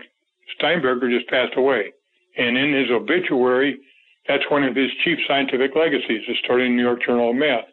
Steinberger, 0.57 1.09
just 1.11 1.29
passed 1.29 1.57
away. 1.57 1.93
And 2.37 2.57
in 2.57 2.75
his 2.75 2.91
obituary, 2.91 3.81
that's 4.29 4.45
one 4.51 4.65
of 4.65 4.77
his 4.77 4.91
chief 5.03 5.19
scientific 5.27 5.75
legacies, 5.75 6.23
is 6.29 6.37
starting 6.45 6.73
the 6.73 6.77
New 6.77 6.83
York 6.83 7.01
Journal 7.05 7.31
of 7.31 7.37
Math. 7.37 7.65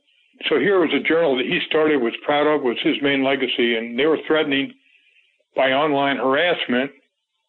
So 0.48 0.60
here 0.60 0.80
was 0.80 0.94
a 0.94 1.04
journal 1.08 1.36
that 1.38 1.46
he 1.46 1.60
started, 1.68 1.98
was 2.02 2.13
proud 2.24 2.48
of, 2.48 2.62
was 2.62 2.78
his 2.84 2.96
main 3.02 3.24
legacy, 3.24 3.76
and 3.76 4.00
they 4.00 4.06
were 4.06 4.20
threatening 4.28 4.74
by 5.56 5.72
online 5.72 6.18
harassment 6.18 6.92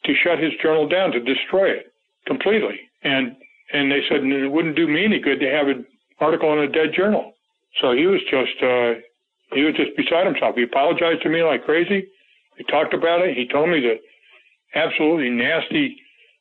to 0.04 0.14
shut 0.14 0.38
his 0.38 0.52
journal 0.62 0.88
down, 0.88 1.12
to 1.12 1.20
destroy 1.20 1.70
it 1.70 1.92
completely. 2.26 2.80
And 3.02 3.36
and 3.72 3.90
they 3.92 4.00
said 4.08 4.24
it 4.24 4.50
wouldn't 4.50 4.76
do 4.76 4.86
me 4.86 5.04
any 5.04 5.20
good 5.20 5.40
to 5.40 5.50
have 5.50 5.68
an 5.68 5.84
article 6.20 6.52
in 6.52 6.60
a 6.60 6.68
dead 6.68 6.94
journal. 6.96 7.34
So 7.80 7.92
he 7.92 8.06
was 8.06 8.20
just 8.30 8.62
uh, 8.62 9.00
he 9.52 9.62
was 9.62 9.74
just 9.76 9.96
beside 9.96 10.26
himself. 10.26 10.56
He 10.56 10.62
apologized 10.62 11.22
to 11.22 11.28
me 11.28 11.42
like 11.42 11.64
crazy. 11.64 12.08
We 12.56 12.64
talked 12.64 12.94
about 12.94 13.20
it. 13.22 13.36
He 13.36 13.46
told 13.46 13.68
me 13.68 13.80
the 13.80 14.00
absolutely 14.74 15.30
nasty 15.30 15.96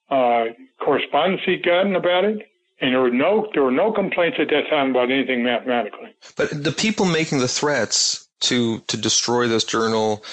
uh, 0.09 0.45
correspondence 0.79 1.41
he'd 1.45 1.63
gotten 1.63 1.95
about 1.95 2.25
it 2.25 2.47
and 2.79 2.93
there 2.93 3.01
were 3.01 3.11
no 3.11 3.49
there 3.53 3.63
were 3.63 3.71
no 3.71 3.91
complaints 3.91 4.37
at 4.39 4.49
that 4.49 4.69
time 4.69 4.91
about 4.91 5.11
anything 5.11 5.43
mathematically. 5.43 6.13
But 6.35 6.63
the 6.63 6.71
people 6.71 7.05
making 7.05 7.39
the 7.39 7.47
threats 7.47 8.27
to 8.41 8.79
to 8.79 8.97
destroy 8.97 9.47
this 9.47 9.63
journal 9.63 10.23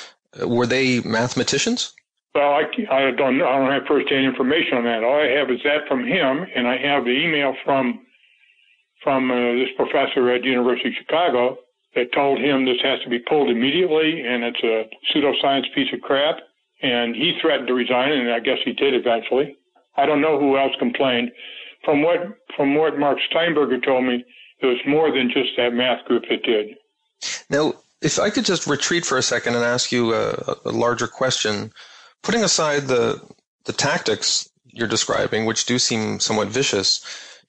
uh, 0.41 0.49
were 0.49 0.67
they 0.67 1.01
mathematicians? 1.01 1.95
Well, 2.35 2.51
I, 2.51 2.63
I 2.91 3.11
don't 3.13 3.41
I 3.41 3.59
don't 3.59 3.71
have 3.71 3.87
first-hand 3.87 4.27
information 4.27 4.79
on 4.79 4.85
that. 4.85 5.05
All 5.05 5.21
I 5.21 5.31
have 5.39 5.51
is 5.51 5.61
that 5.63 5.87
from 5.87 6.05
him, 6.05 6.47
and 6.55 6.67
I 6.67 6.77
have 6.79 7.05
the 7.05 7.15
email 7.15 7.55
from 7.65 8.01
from 9.03 9.31
uh, 9.31 9.53
this 9.53 9.69
professor 9.77 10.31
at 10.33 10.43
the 10.43 10.49
University 10.49 10.89
of 10.89 10.95
Chicago 10.99 11.59
that 11.95 12.13
told 12.13 12.41
him 12.41 12.65
this 12.65 12.83
has 12.83 13.01
to 13.05 13.09
be 13.09 13.21
pulled 13.21 13.51
immediately, 13.51 14.23
and 14.27 14.43
it's 14.43 14.63
a 14.65 14.91
pseudoscience 15.15 15.73
piece 15.75 15.93
of 15.93 16.01
crap. 16.01 16.37
And 16.83 17.15
he 17.15 17.39
threatened 17.41 17.69
to 17.69 17.75
resign, 17.75 18.13
and 18.13 18.33
I 18.33 18.41
guess 18.41 18.59
he 18.65 18.73
did 18.73 18.95
eventually. 18.95 19.57
I 19.97 20.05
don't 20.05 20.21
know 20.21 20.39
who 20.41 20.59
else 20.59 20.73
complained 20.79 21.31
from 21.85 22.03
what 22.03 22.19
from 22.57 22.75
what 22.75 22.99
Mark 22.99 23.19
Steinberger 23.31 23.81
told 23.81 24.05
me, 24.05 24.25
it 24.61 24.67
was 24.67 24.79
more 24.87 25.13
than 25.13 25.31
just 25.31 25.51
that 25.57 25.73
math 25.73 26.05
group 26.07 26.25
that 26.31 26.43
did. 26.43 26.77
Now, 27.49 27.75
if 28.03 28.19
I 28.19 28.31
could 28.31 28.45
just 28.45 28.67
retreat 28.67 29.05
for 29.05 29.19
a 29.19 29.23
second 29.23 29.55
and 29.55 29.65
ask 29.65 29.93
you 29.93 30.15
a, 30.15 30.57
a 30.65 30.71
larger 30.71 31.07
question, 31.07 31.73
putting 32.25 32.43
aside 32.43 32.89
the 32.89 33.21
the 33.67 33.73
tactics 33.73 34.49
you're 34.67 34.89
describing, 34.89 35.45
which 35.45 35.67
do 35.67 35.79
seem 35.79 36.19
somewhat 36.19 36.49
vicious, 36.49 37.01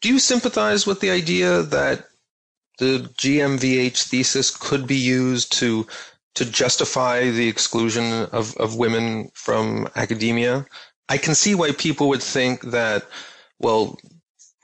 do 0.02 0.10
you 0.10 0.20
sympathize 0.20 0.86
with 0.86 1.00
the 1.00 1.10
idea 1.10 1.64
that 1.64 2.06
the 2.78 3.10
GMVH 3.18 4.04
thesis 4.04 4.52
could 4.52 4.86
be 4.86 4.96
used 4.98 5.52
to 5.54 5.88
to 6.36 6.46
justify 6.46 7.32
the 7.32 7.48
exclusion 7.48 8.28
of, 8.32 8.56
of 8.58 8.76
women 8.76 9.32
from 9.34 9.88
academia? 9.96 10.66
I 11.08 11.18
can 11.18 11.34
see 11.34 11.56
why 11.56 11.72
people 11.72 12.10
would 12.10 12.22
think 12.22 12.62
that, 12.72 13.08
well, 13.60 13.98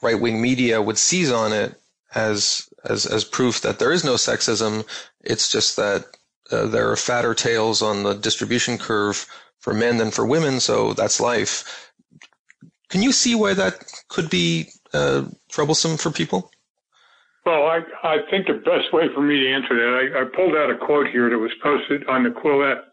right 0.01 0.19
wing 0.19 0.41
media 0.41 0.81
would 0.81 0.97
seize 0.97 1.31
on 1.31 1.53
it 1.53 1.79
as 2.13 2.67
as 2.83 3.05
as 3.05 3.23
proof 3.23 3.61
that 3.61 3.79
there 3.79 3.91
is 3.91 4.03
no 4.03 4.15
sexism. 4.15 4.85
It's 5.23 5.51
just 5.51 5.77
that 5.77 6.05
uh, 6.51 6.65
there 6.67 6.91
are 6.91 6.97
fatter 6.97 7.33
tails 7.33 7.81
on 7.81 8.03
the 8.03 8.13
distribution 8.13 8.77
curve 8.77 9.25
for 9.61 9.73
men 9.73 9.97
than 9.97 10.11
for 10.11 10.25
women, 10.25 10.59
so 10.59 10.93
that's 10.93 11.19
life. 11.19 11.91
Can 12.89 13.01
you 13.01 13.11
see 13.11 13.35
why 13.35 13.53
that 13.53 13.85
could 14.09 14.29
be 14.29 14.69
uh, 14.93 15.25
troublesome 15.49 15.97
for 15.97 16.11
people? 16.11 16.51
Well, 17.45 17.65
I, 17.65 17.79
I 18.03 18.17
think 18.29 18.47
the 18.47 18.61
best 18.61 18.93
way 18.93 19.07
for 19.15 19.21
me 19.21 19.39
to 19.41 19.53
answer 19.53 19.73
that, 19.73 19.93
I, 19.97 20.21
I 20.21 20.23
pulled 20.35 20.55
out 20.55 20.69
a 20.69 20.77
quote 20.77 21.07
here 21.07 21.29
that 21.29 21.37
was 21.37 21.51
posted 21.63 22.05
on 22.07 22.23
the 22.23 22.29
Quillette 22.29 22.83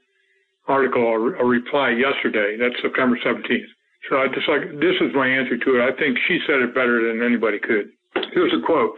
article, 0.68 1.02
a, 1.02 1.42
a 1.42 1.44
reply 1.44 1.90
yesterday. 1.90 2.56
That's 2.56 2.80
September 2.80 3.18
17th. 3.24 3.68
So 4.08 4.16
I 4.16 4.28
just 4.28 4.48
like, 4.48 4.62
this 4.80 4.96
is 5.00 5.12
my 5.12 5.28
answer 5.28 5.58
to 5.58 5.68
it. 5.76 5.82
I 5.84 5.92
think 5.98 6.16
she 6.28 6.38
said 6.46 6.62
it 6.62 6.74
better 6.74 7.08
than 7.08 7.22
anybody 7.22 7.58
could. 7.58 7.90
Here's 8.32 8.54
a 8.54 8.64
quote. 8.64 8.96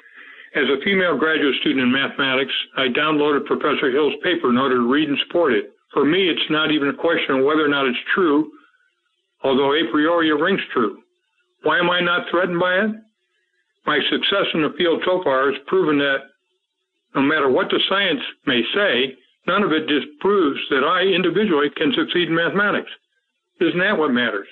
As 0.55 0.67
a 0.69 0.83
female 0.85 1.17
graduate 1.17 1.55
student 1.61 1.83
in 1.83 1.93
mathematics, 1.93 2.53
I 2.77 2.89
downloaded 2.89 3.47
Professor 3.47 3.91
Hill's 3.91 4.15
paper 4.23 4.51
in 4.51 4.59
order 4.59 4.77
to 4.77 4.93
read 4.93 5.09
and 5.09 5.19
support 5.27 5.53
it. 5.53 5.73
For 5.93 6.05
me, 6.05 6.29
it's 6.29 6.51
not 6.51 6.71
even 6.71 6.89
a 6.89 6.95
question 6.95 7.37
of 7.37 7.45
whether 7.45 7.65
or 7.65 7.69
not 7.69 7.87
it's 7.87 7.99
true, 8.15 8.51
although 9.43 9.75
a 9.75 9.91
priori 9.91 10.29
it 10.29 10.35
rings 10.35 10.61
true. 10.73 10.99
Why 11.63 11.79
am 11.79 11.91
I 11.91 12.01
not 12.01 12.27
threatened 12.31 12.61
by 12.61 12.75
it? 12.75 12.91
My 13.87 13.99
success 14.11 14.47
in 14.55 14.63
the 14.63 14.75
field 14.79 15.03
so 15.05 15.23
far 15.25 15.51
has 15.51 15.61
proven 15.67 15.99
that 15.99 16.19
no 17.15 17.23
matter 17.23 17.51
what 17.51 17.69
the 17.71 17.81
science 17.89 18.21
may 18.47 18.63
say, 18.75 19.17
none 19.47 19.63
of 19.63 19.73
it 19.73 19.89
disproves 19.89 20.61
that 20.71 20.85
I 20.85 21.03
individually 21.03 21.71
can 21.77 21.93
succeed 21.93 22.29
in 22.29 22.35
mathematics. 22.35 22.91
Isn't 23.61 23.81
that 23.81 23.99
what 23.99 24.13
matters? 24.13 24.47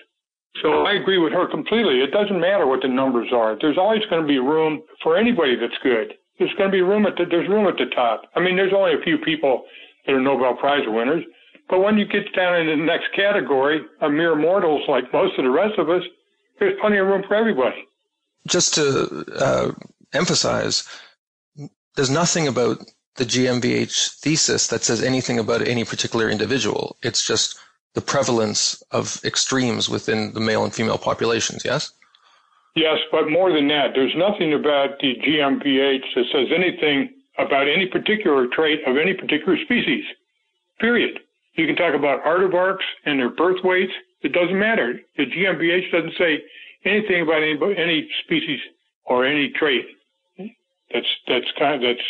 So 0.62 0.82
I 0.82 0.94
agree 0.94 1.18
with 1.18 1.32
her 1.32 1.46
completely. 1.46 2.00
It 2.00 2.10
doesn't 2.10 2.40
matter 2.40 2.66
what 2.66 2.82
the 2.82 2.88
numbers 2.88 3.28
are. 3.32 3.56
There's 3.60 3.78
always 3.78 4.02
going 4.10 4.22
to 4.22 4.28
be 4.28 4.38
room 4.38 4.82
for 5.02 5.16
anybody 5.16 5.54
that's 5.54 5.78
good. 5.82 6.14
There's 6.38 6.52
going 6.58 6.70
to 6.70 6.74
be 6.74 6.82
room 6.82 7.06
at 7.06 7.16
the, 7.16 7.24
there's 7.30 7.48
room 7.48 7.66
at 7.68 7.76
the 7.76 7.94
top. 7.94 8.22
I 8.34 8.40
mean, 8.40 8.56
there's 8.56 8.72
only 8.74 8.94
a 8.94 9.04
few 9.04 9.18
people 9.18 9.64
that 10.08 10.14
are 10.14 10.20
Nobel 10.20 10.56
Prize 10.56 10.84
winners, 10.86 11.22
but 11.68 11.80
when 11.80 11.98
you 11.98 12.06
get 12.06 12.34
down 12.34 12.56
into 12.56 12.76
the 12.76 12.82
next 12.82 13.08
category, 13.14 13.82
a 14.00 14.08
mere 14.08 14.34
mortals 14.34 14.82
like 14.88 15.12
most 15.12 15.38
of 15.38 15.44
the 15.44 15.50
rest 15.50 15.78
of 15.78 15.90
us, 15.90 16.02
there's 16.58 16.78
plenty 16.80 16.96
of 16.96 17.06
room 17.06 17.22
for 17.28 17.34
everybody. 17.34 17.84
Just 18.46 18.74
to 18.74 19.24
uh, 19.36 19.72
emphasize, 20.14 20.88
there's 21.94 22.10
nothing 22.10 22.48
about 22.48 22.78
the 23.16 23.24
GMVH 23.24 24.20
thesis 24.20 24.68
that 24.68 24.82
says 24.82 25.02
anything 25.02 25.38
about 25.38 25.66
any 25.66 25.84
particular 25.84 26.30
individual. 26.30 26.96
It's 27.02 27.26
just 27.26 27.58
the 27.94 28.00
prevalence 28.00 28.82
of 28.90 29.20
extremes 29.24 29.88
within 29.88 30.32
the 30.32 30.40
male 30.40 30.64
and 30.64 30.72
female 30.74 30.98
populations, 30.98 31.64
yes? 31.64 31.92
Yes, 32.76 32.98
but 33.10 33.28
more 33.28 33.52
than 33.52 33.68
that, 33.68 33.88
there's 33.94 34.14
nothing 34.16 34.54
about 34.54 35.00
the 35.00 35.16
GMVH 35.16 36.04
that 36.14 36.24
says 36.32 36.48
anything 36.54 37.10
about 37.38 37.68
any 37.68 37.86
particular 37.86 38.46
trait 38.48 38.80
of 38.86 38.96
any 38.96 39.14
particular 39.14 39.56
species, 39.64 40.04
period. 40.80 41.20
You 41.54 41.66
can 41.66 41.76
talk 41.76 41.94
about 41.94 42.22
aardvarks 42.24 42.86
and 43.04 43.18
their 43.18 43.30
birth 43.30 43.62
weights. 43.64 43.92
It 44.22 44.32
doesn't 44.32 44.58
matter. 44.58 45.00
The 45.16 45.26
GMVH 45.26 45.92
doesn't 45.92 46.14
say 46.18 46.42
anything 46.84 47.22
about 47.22 47.42
any, 47.42 47.58
any 47.76 48.08
species 48.24 48.60
or 49.04 49.24
any 49.24 49.50
trait. 49.50 49.86
That's 50.92 51.06
that's 51.26 51.46
kind 51.58 51.74
of 51.74 51.80
that's 51.82 52.06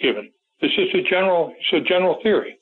given. 0.00 0.30
It's 0.60 0.74
just 0.74 0.94
a 0.94 1.02
general. 1.02 1.54
It's 1.58 1.84
a 1.84 1.88
general 1.88 2.18
theory. 2.22 2.58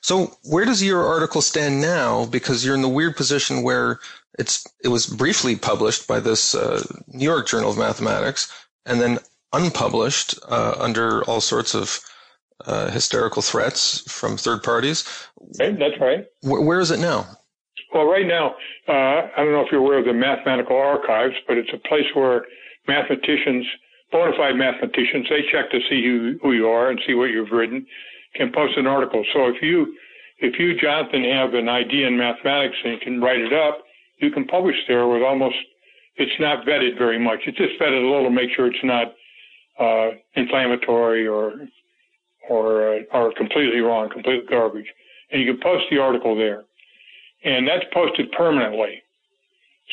So 0.00 0.36
where 0.44 0.64
does 0.64 0.82
your 0.82 1.04
article 1.04 1.42
stand 1.42 1.80
now? 1.80 2.26
Because 2.26 2.64
you're 2.64 2.76
in 2.76 2.82
the 2.82 2.88
weird 2.88 3.16
position 3.16 3.62
where 3.62 3.98
it's 4.38 4.66
it 4.82 4.88
was 4.88 5.06
briefly 5.06 5.56
published 5.56 6.06
by 6.06 6.20
this 6.20 6.54
uh, 6.54 6.82
New 7.08 7.24
York 7.24 7.48
Journal 7.48 7.70
of 7.70 7.78
Mathematics 7.78 8.52
and 8.86 9.00
then 9.00 9.18
unpublished 9.54 10.38
uh, 10.48 10.74
under 10.78 11.22
all 11.24 11.40
sorts 11.40 11.74
of 11.74 12.00
uh, 12.66 12.90
hysterical 12.90 13.42
threats 13.42 14.00
from 14.10 14.36
third 14.36 14.62
parties. 14.62 15.04
That's 15.58 16.00
right. 16.00 16.26
where 16.42 16.80
is 16.80 16.90
it 16.90 16.98
now? 16.98 17.26
Well, 17.92 18.06
right 18.06 18.26
now, 18.26 18.54
uh, 18.88 19.30
I 19.36 19.38
don't 19.38 19.52
know 19.52 19.60
if 19.60 19.70
you're 19.70 19.80
aware 19.80 19.98
of 19.98 20.04
the 20.04 20.12
mathematical 20.12 20.76
archives, 20.76 21.34
but 21.46 21.56
it's 21.56 21.70
a 21.72 21.88
place 21.88 22.06
where 22.14 22.44
mathematicians, 22.88 23.66
bona 24.10 24.32
fide 24.36 24.56
mathematicians, 24.56 25.26
they 25.30 25.42
check 25.52 25.70
to 25.70 25.78
see 25.88 26.02
who, 26.02 26.38
who 26.42 26.52
you 26.52 26.66
are 26.66 26.90
and 26.90 27.00
see 27.06 27.14
what 27.14 27.30
you've 27.30 27.52
written 27.52 27.86
can 28.34 28.50
post 28.52 28.76
an 28.76 28.86
article. 28.86 29.24
So 29.32 29.46
if 29.46 29.62
you, 29.62 29.94
if 30.38 30.58
you, 30.58 30.74
Jonathan, 30.76 31.22
have 31.24 31.54
an 31.54 31.68
idea 31.68 32.08
in 32.08 32.18
mathematics 32.18 32.76
and 32.84 32.94
you 32.94 32.98
can 32.98 33.20
write 33.20 33.40
it 33.40 33.52
up, 33.52 33.84
you 34.18 34.30
can 34.30 34.44
publish 34.46 34.76
there 34.88 35.06
with 35.06 35.22
almost, 35.22 35.56
it's 36.16 36.34
not 36.40 36.66
vetted 36.66 36.98
very 36.98 37.18
much. 37.18 37.40
It's 37.46 37.58
just 37.58 37.78
vetted 37.80 38.02
a 38.02 38.06
little 38.10 38.24
to 38.24 38.30
make 38.30 38.50
sure 38.56 38.66
it's 38.66 38.84
not, 38.84 39.14
uh, 39.78 40.10
inflammatory 40.34 41.26
or, 41.26 41.52
or, 42.48 42.96
uh, 42.96 43.00
or 43.12 43.32
completely 43.36 43.80
wrong, 43.80 44.08
complete 44.10 44.48
garbage. 44.48 44.86
And 45.30 45.42
you 45.42 45.52
can 45.52 45.62
post 45.62 45.84
the 45.90 45.98
article 45.98 46.36
there. 46.36 46.64
And 47.44 47.66
that's 47.66 47.84
posted 47.92 48.30
permanently. 48.32 49.02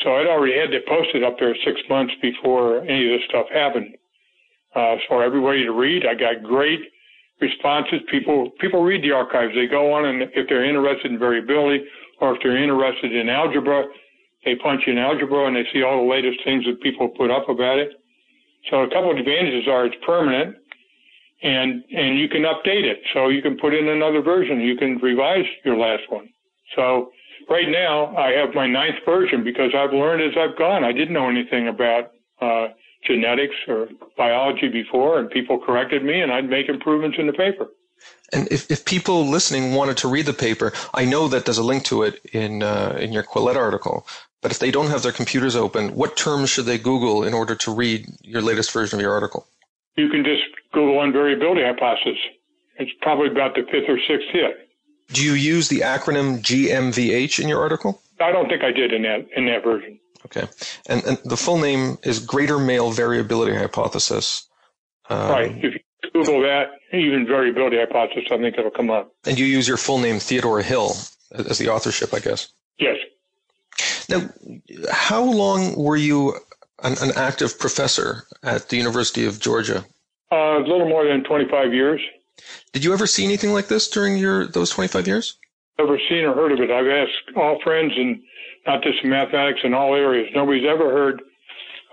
So 0.04 0.16
I'd 0.16 0.28
already 0.28 0.58
had 0.58 0.74
it 0.74 0.88
posted 0.88 1.24
up 1.24 1.38
there 1.40 1.56
six 1.66 1.82
months 1.90 2.14
before 2.22 2.82
any 2.82 3.14
of 3.14 3.20
this 3.20 3.28
stuff 3.28 3.48
happened. 3.52 3.96
Uh, 4.74 4.96
for 5.10 5.22
everybody 5.22 5.66
to 5.66 5.74
read. 5.74 6.06
I 6.06 6.16
got 6.16 6.42
great 6.48 6.80
responses. 7.42 8.00
People 8.10 8.52
people 8.62 8.84
read 8.84 9.04
the 9.04 9.12
archives. 9.12 9.52
They 9.54 9.68
go 9.68 9.92
on 9.92 10.06
and 10.06 10.22
if 10.22 10.48
they're 10.48 10.64
interested 10.64 11.12
in 11.12 11.20
variability 11.20 11.84
or 12.22 12.36
if 12.36 12.42
they're 12.42 12.56
interested 12.56 13.14
in 13.14 13.28
algebra, 13.28 13.84
they 14.46 14.56
punch 14.56 14.84
in 14.88 14.98
algebra 14.98 15.48
and 15.48 15.58
they 15.58 15.68
see 15.74 15.84
all 15.84 16.06
the 16.06 16.10
latest 16.10 16.40
things 16.46 16.64
that 16.64 16.80
people 16.80 17.10
put 17.10 17.30
up 17.30 17.50
about 17.50 17.80
it. 17.80 18.01
So 18.70 18.84
a 18.84 18.90
couple 18.90 19.12
of 19.12 19.18
advantages 19.18 19.68
are 19.68 19.86
it's 19.86 19.96
permanent 20.06 20.56
and 21.42 21.84
and 21.92 22.20
you 22.20 22.30
can 22.30 22.44
update 22.44 22.84
it. 22.84 23.02
So 23.14 23.30
you 23.30 23.42
can 23.42 23.58
put 23.58 23.74
in 23.74 23.88
another 23.88 24.22
version. 24.22 24.60
You 24.62 24.78
can 24.78 24.98
revise 24.98 25.46
your 25.66 25.78
last 25.78 26.04
one. 26.10 26.30
So 26.76 27.12
right 27.50 27.70
now 27.70 28.16
I 28.16 28.32
have 28.32 28.54
my 28.54 28.68
ninth 28.68 29.04
version 29.06 29.44
because 29.44 29.72
I've 29.76 29.94
learned 29.94 30.22
as 30.22 30.38
I've 30.38 30.58
gone. 30.58 30.84
I 30.84 30.92
didn't 30.92 31.14
know 31.14 31.30
anything 31.30 31.68
about 31.68 32.12
uh, 32.42 32.68
genetics 33.06 33.56
or 33.68 33.90
biology 34.18 34.68
before, 34.68 35.20
and 35.20 35.30
people 35.30 35.60
corrected 35.60 36.04
me, 36.04 36.22
and 36.22 36.32
I'd 36.32 36.50
make 36.50 36.70
improvements 36.70 37.18
in 37.20 37.28
the 37.28 37.34
paper. 37.34 37.68
And 38.34 38.48
if, 38.52 38.70
if 38.72 38.86
people 38.86 39.28
listening 39.28 39.74
wanted 39.74 39.98
to 39.98 40.08
read 40.08 40.26
the 40.26 40.34
paper, 40.34 40.72
I 40.94 41.06
know 41.06 41.28
that 41.28 41.46
there's 41.46 41.58
a 41.58 41.64
link 41.64 41.84
to 41.86 42.04
it 42.04 42.22
in 42.34 42.64
uh, 42.64 42.98
in 43.00 43.12
your 43.12 43.24
Quillette 43.24 43.58
article. 43.58 44.08
But 44.42 44.52
if 44.52 44.60
they 44.60 44.72
don't 44.72 44.88
have 44.88 45.04
their 45.04 45.12
computers 45.12 45.56
open, 45.56 45.96
what 45.96 46.18
terms 46.18 46.50
should 46.50 46.66
they 46.66 46.78
Google 46.78 47.24
in 47.24 47.34
order 47.34 47.56
to 47.56 47.74
read 47.74 48.08
your 48.22 48.42
latest 48.42 48.72
version 48.72 49.00
of 49.00 49.04
your 49.04 49.14
article? 49.14 49.48
You 49.96 50.10
can 50.10 50.24
just 50.24 50.42
Google 50.74 50.96
invariability 50.96 51.66
hypothesis. 51.66 52.18
It's 52.78 52.92
probably 53.02 53.28
about 53.30 53.54
the 53.56 53.64
fifth 53.64 53.88
or 53.88 54.00
sixth 54.08 54.30
hit. 54.32 54.70
Do 55.10 55.24
you 55.24 55.34
use 55.34 55.68
the 55.68 55.82
acronym 55.82 56.42
GMVH 56.42 57.40
in 57.40 57.48
your 57.48 57.60
article? 57.62 58.02
I 58.20 58.32
don't 58.32 58.48
think 58.48 58.64
I 58.64 58.72
did 58.72 58.94
in 58.94 59.04
that 59.04 59.28
in 59.36 59.46
that 59.46 59.64
version. 59.64 60.00
Okay. 60.26 60.48
And, 60.88 61.04
and 61.04 61.18
the 61.26 61.38
full 61.38 61.58
name 61.58 61.98
is 62.04 62.20
Greater 62.20 62.60
Male 62.60 62.92
Variability 62.92 63.56
Hypothesis. 63.56 64.48
Um, 65.10 65.30
right. 65.30 65.52
If 65.52 65.74
you 65.74 66.12
Google 66.14 66.42
that, 66.42 66.68
even 66.94 67.26
variability 67.28 67.78
hypothesis, 67.78 68.26
I 68.32 68.38
think 68.38 68.58
it'll 68.58 68.72
come 68.72 68.90
up. 68.90 69.12
And 69.26 69.38
you 69.38 69.46
use 69.46 69.68
your 69.68 69.78
full 69.78 70.00
name, 70.00 70.20
Theodore 70.20 70.62
Hill, 70.62 70.96
as 71.34 71.58
the 71.58 71.70
authorship, 71.70 72.14
I 72.14 72.20
guess. 72.20 72.50
Yes. 72.80 72.98
Now, 74.12 74.30
how 74.92 75.24
long 75.24 75.76
were 75.76 75.96
you 75.96 76.36
an, 76.84 76.96
an 77.02 77.12
active 77.16 77.58
professor 77.58 78.24
at 78.44 78.70
the 78.70 78.78
University 78.78 79.26
of 79.26 79.40
Georgia? 79.40 79.86
Uh, 80.32 80.60
a 80.60 80.60
little 80.60 80.88
more 80.88 81.08
than 81.08 81.24
25 81.24 81.74
years. 81.74 82.02
Did 82.74 82.84
you 82.84 82.94
ever 82.94 83.08
see 83.08 83.24
anything 83.24 83.54
like 83.54 83.68
this 83.68 83.88
during 83.90 84.18
your 84.18 84.48
those 84.48 84.70
25 84.70 85.08
years? 85.08 85.38
Never 85.80 85.98
seen 86.10 86.26
or 86.26 86.34
heard 86.34 86.52
of 86.52 86.60
it. 86.60 86.70
I've 86.70 86.88
asked 86.88 87.38
all 87.38 87.60
friends 87.64 87.94
and 87.96 88.22
not 88.68 88.84
just 88.84 89.04
in 89.04 89.10
mathematics 89.10 89.62
in 89.64 89.74
all 89.74 89.96
areas. 89.96 90.30
Nobody's 90.36 90.68
ever 90.68 90.92
heard 90.92 91.22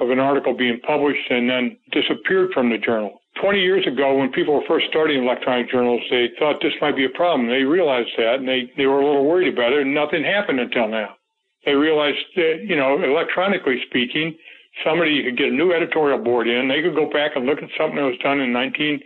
of 0.01 0.11
an 0.11 0.19
article 0.19 0.55
being 0.55 0.81
published 0.81 1.31
and 1.31 1.49
then 1.49 1.77
disappeared 1.93 2.51
from 2.53 2.71
the 2.71 2.79
journal. 2.79 3.21
20 3.41 3.61
years 3.61 3.87
ago, 3.87 4.17
when 4.17 4.33
people 4.33 4.55
were 4.55 4.67
first 4.67 4.87
starting 4.89 5.23
electronic 5.23 5.71
journals, 5.71 6.03
they 6.11 6.31
thought 6.39 6.61
this 6.61 6.73
might 6.81 6.97
be 6.97 7.05
a 7.05 7.11
problem. 7.11 7.49
They 7.49 7.63
realized 7.63 8.11
that 8.17 8.37
and 8.37 8.49
they, 8.49 8.71
they 8.77 8.87
were 8.87 9.01
a 9.01 9.07
little 9.07 9.27
worried 9.27 9.53
about 9.53 9.73
it 9.73 9.83
and 9.83 9.95
nothing 9.95 10.25
happened 10.25 10.61
until 10.61 10.89
now. 10.89 11.15
They 11.65 11.75
realized 11.75 12.19
that, 12.37 12.65
you 12.67 12.77
know, 12.77 13.03
electronically 13.03 13.83
speaking, 13.89 14.37
somebody 14.85 15.23
could 15.23 15.37
get 15.37 15.49
a 15.49 15.53
new 15.53 15.73
editorial 15.73 16.19
board 16.19 16.49
in. 16.49 16.69
They 16.69 16.83
could 16.83 16.95
go 16.95 17.11
back 17.11 17.33
and 17.35 17.47
look 17.47 17.59
at 17.63 17.69
something 17.77 17.97
that 17.97 18.05
was 18.05 18.19
done 18.23 18.41
in 18.41 18.53
19, 18.53 19.01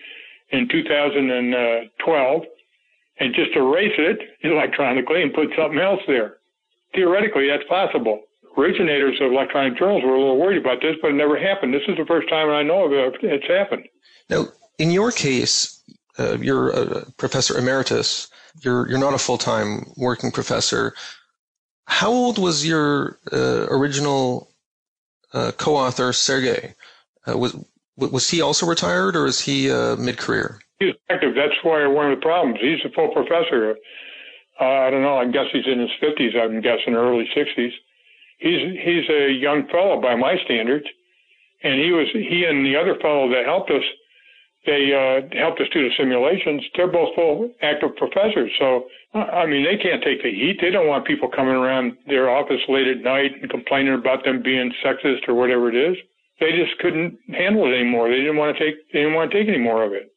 in 0.50 0.68
2012 0.68 2.42
and 3.18 3.34
just 3.34 3.52
erase 3.56 3.94
it 3.98 4.18
electronically 4.42 5.22
and 5.22 5.32
put 5.32 5.48
something 5.56 5.78
else 5.78 6.00
there 6.06 6.36
theoretically 6.94 7.48
that's 7.48 7.68
possible. 7.68 8.20
originators 8.56 9.18
of 9.20 9.32
electronic 9.32 9.78
journals 9.78 10.02
were 10.04 10.14
a 10.14 10.18
little 10.18 10.38
worried 10.38 10.58
about 10.58 10.80
this, 10.82 10.96
but 11.00 11.10
it 11.10 11.14
never 11.14 11.38
happened. 11.38 11.72
This 11.72 11.82
is 11.88 11.96
the 11.96 12.04
first 12.04 12.28
time 12.28 12.50
I 12.50 12.62
know 12.62 12.84
of 12.84 12.92
it. 12.92 13.14
It's 13.22 13.46
happened. 13.46 13.88
Now, 14.28 14.46
in 14.78 14.90
your 14.90 15.10
case, 15.10 15.82
uh, 16.18 16.36
you're 16.38 16.70
a 16.70 17.10
professor 17.12 17.56
emeritus. 17.56 18.28
You're 18.60 18.88
you're 18.88 18.98
not 18.98 19.14
a 19.14 19.18
full 19.18 19.38
time 19.38 19.86
working 19.96 20.30
professor. 20.30 20.94
How 21.92 22.10
old 22.10 22.38
was 22.38 22.66
your 22.66 23.18
uh, 23.30 23.66
original 23.70 24.48
uh, 25.34 25.52
co-author, 25.58 26.12
Sergey? 26.14 26.74
Uh, 27.26 27.36
was 27.36 27.54
was 27.96 28.30
he 28.30 28.40
also 28.40 28.64
retired, 28.66 29.14
or 29.14 29.26
is 29.26 29.40
he 29.40 29.70
uh, 29.70 29.96
mid 29.96 30.16
career? 30.16 30.58
He's 30.80 30.94
active. 31.10 31.34
That's 31.34 31.54
why 31.62 31.86
one 31.86 32.10
of 32.10 32.18
the 32.18 32.22
problems. 32.22 32.58
He's 32.60 32.80
a 32.84 32.90
full 32.94 33.12
professor. 33.12 33.76
Uh, 34.58 34.64
I 34.64 34.90
don't 34.90 35.02
know. 35.02 35.18
I 35.18 35.30
guess 35.30 35.46
he's 35.52 35.66
in 35.66 35.78
his 35.78 35.90
fifties. 36.00 36.32
I'm 36.34 36.62
guessing 36.62 36.94
early 36.94 37.28
sixties. 37.34 37.72
He's 38.38 38.60
he's 38.82 39.06
a 39.10 39.30
young 39.30 39.68
fellow 39.68 40.00
by 40.00 40.16
my 40.16 40.36
standards, 40.46 40.86
and 41.62 41.78
he 41.78 41.92
was 41.92 42.08
he 42.12 42.46
and 42.48 42.64
the 42.64 42.74
other 42.74 42.96
fellow 43.00 43.28
that 43.28 43.44
helped 43.44 43.70
us 43.70 43.84
they 44.64 44.92
uh, 44.94 45.36
helped 45.36 45.60
us 45.60 45.66
do 45.72 45.82
the 45.82 45.94
simulations. 45.96 46.62
They're 46.76 46.90
both 46.90 47.14
full 47.14 47.50
active 47.62 47.96
professors. 47.96 48.52
So, 48.58 48.86
I 49.12 49.44
mean, 49.46 49.64
they 49.64 49.76
can't 49.76 50.02
take 50.02 50.22
the 50.22 50.30
heat. 50.30 50.58
They 50.60 50.70
don't 50.70 50.86
want 50.86 51.04
people 51.04 51.28
coming 51.28 51.54
around 51.54 51.96
their 52.06 52.30
office 52.30 52.60
late 52.68 52.86
at 52.86 52.98
night 52.98 53.32
and 53.40 53.50
complaining 53.50 53.94
about 53.94 54.24
them 54.24 54.42
being 54.42 54.72
sexist 54.84 55.28
or 55.28 55.34
whatever 55.34 55.68
it 55.68 55.74
is. 55.74 55.96
They 56.38 56.52
just 56.52 56.78
couldn't 56.78 57.18
handle 57.28 57.66
it 57.66 57.74
anymore. 57.74 58.08
They 58.08 58.16
didn't 58.16 58.36
want 58.36 58.56
to 58.56 58.64
take, 58.64 58.92
they 58.92 59.00
didn't 59.00 59.14
want 59.14 59.30
to 59.32 59.38
take 59.38 59.48
any 59.48 59.58
more 59.58 59.82
of 59.82 59.92
it. 59.92 60.12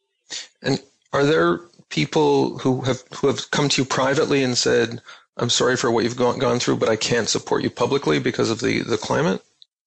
And 0.62 0.80
are 1.12 1.24
there 1.24 1.58
people 1.88 2.58
who 2.58 2.82
have, 2.82 3.02
who 3.16 3.26
have 3.26 3.50
come 3.50 3.68
to 3.70 3.82
you 3.82 3.86
privately 3.86 4.42
and 4.42 4.56
said, 4.56 5.00
I'm 5.38 5.50
sorry 5.50 5.76
for 5.76 5.90
what 5.90 6.04
you've 6.04 6.16
gone, 6.16 6.38
gone 6.38 6.58
through, 6.60 6.76
but 6.76 6.88
I 6.88 6.96
can't 6.96 7.28
support 7.28 7.62
you 7.62 7.70
publicly 7.70 8.18
because 8.18 8.50
of 8.50 8.60
the, 8.60 8.82
the 8.82 8.96
climate? 8.96 9.42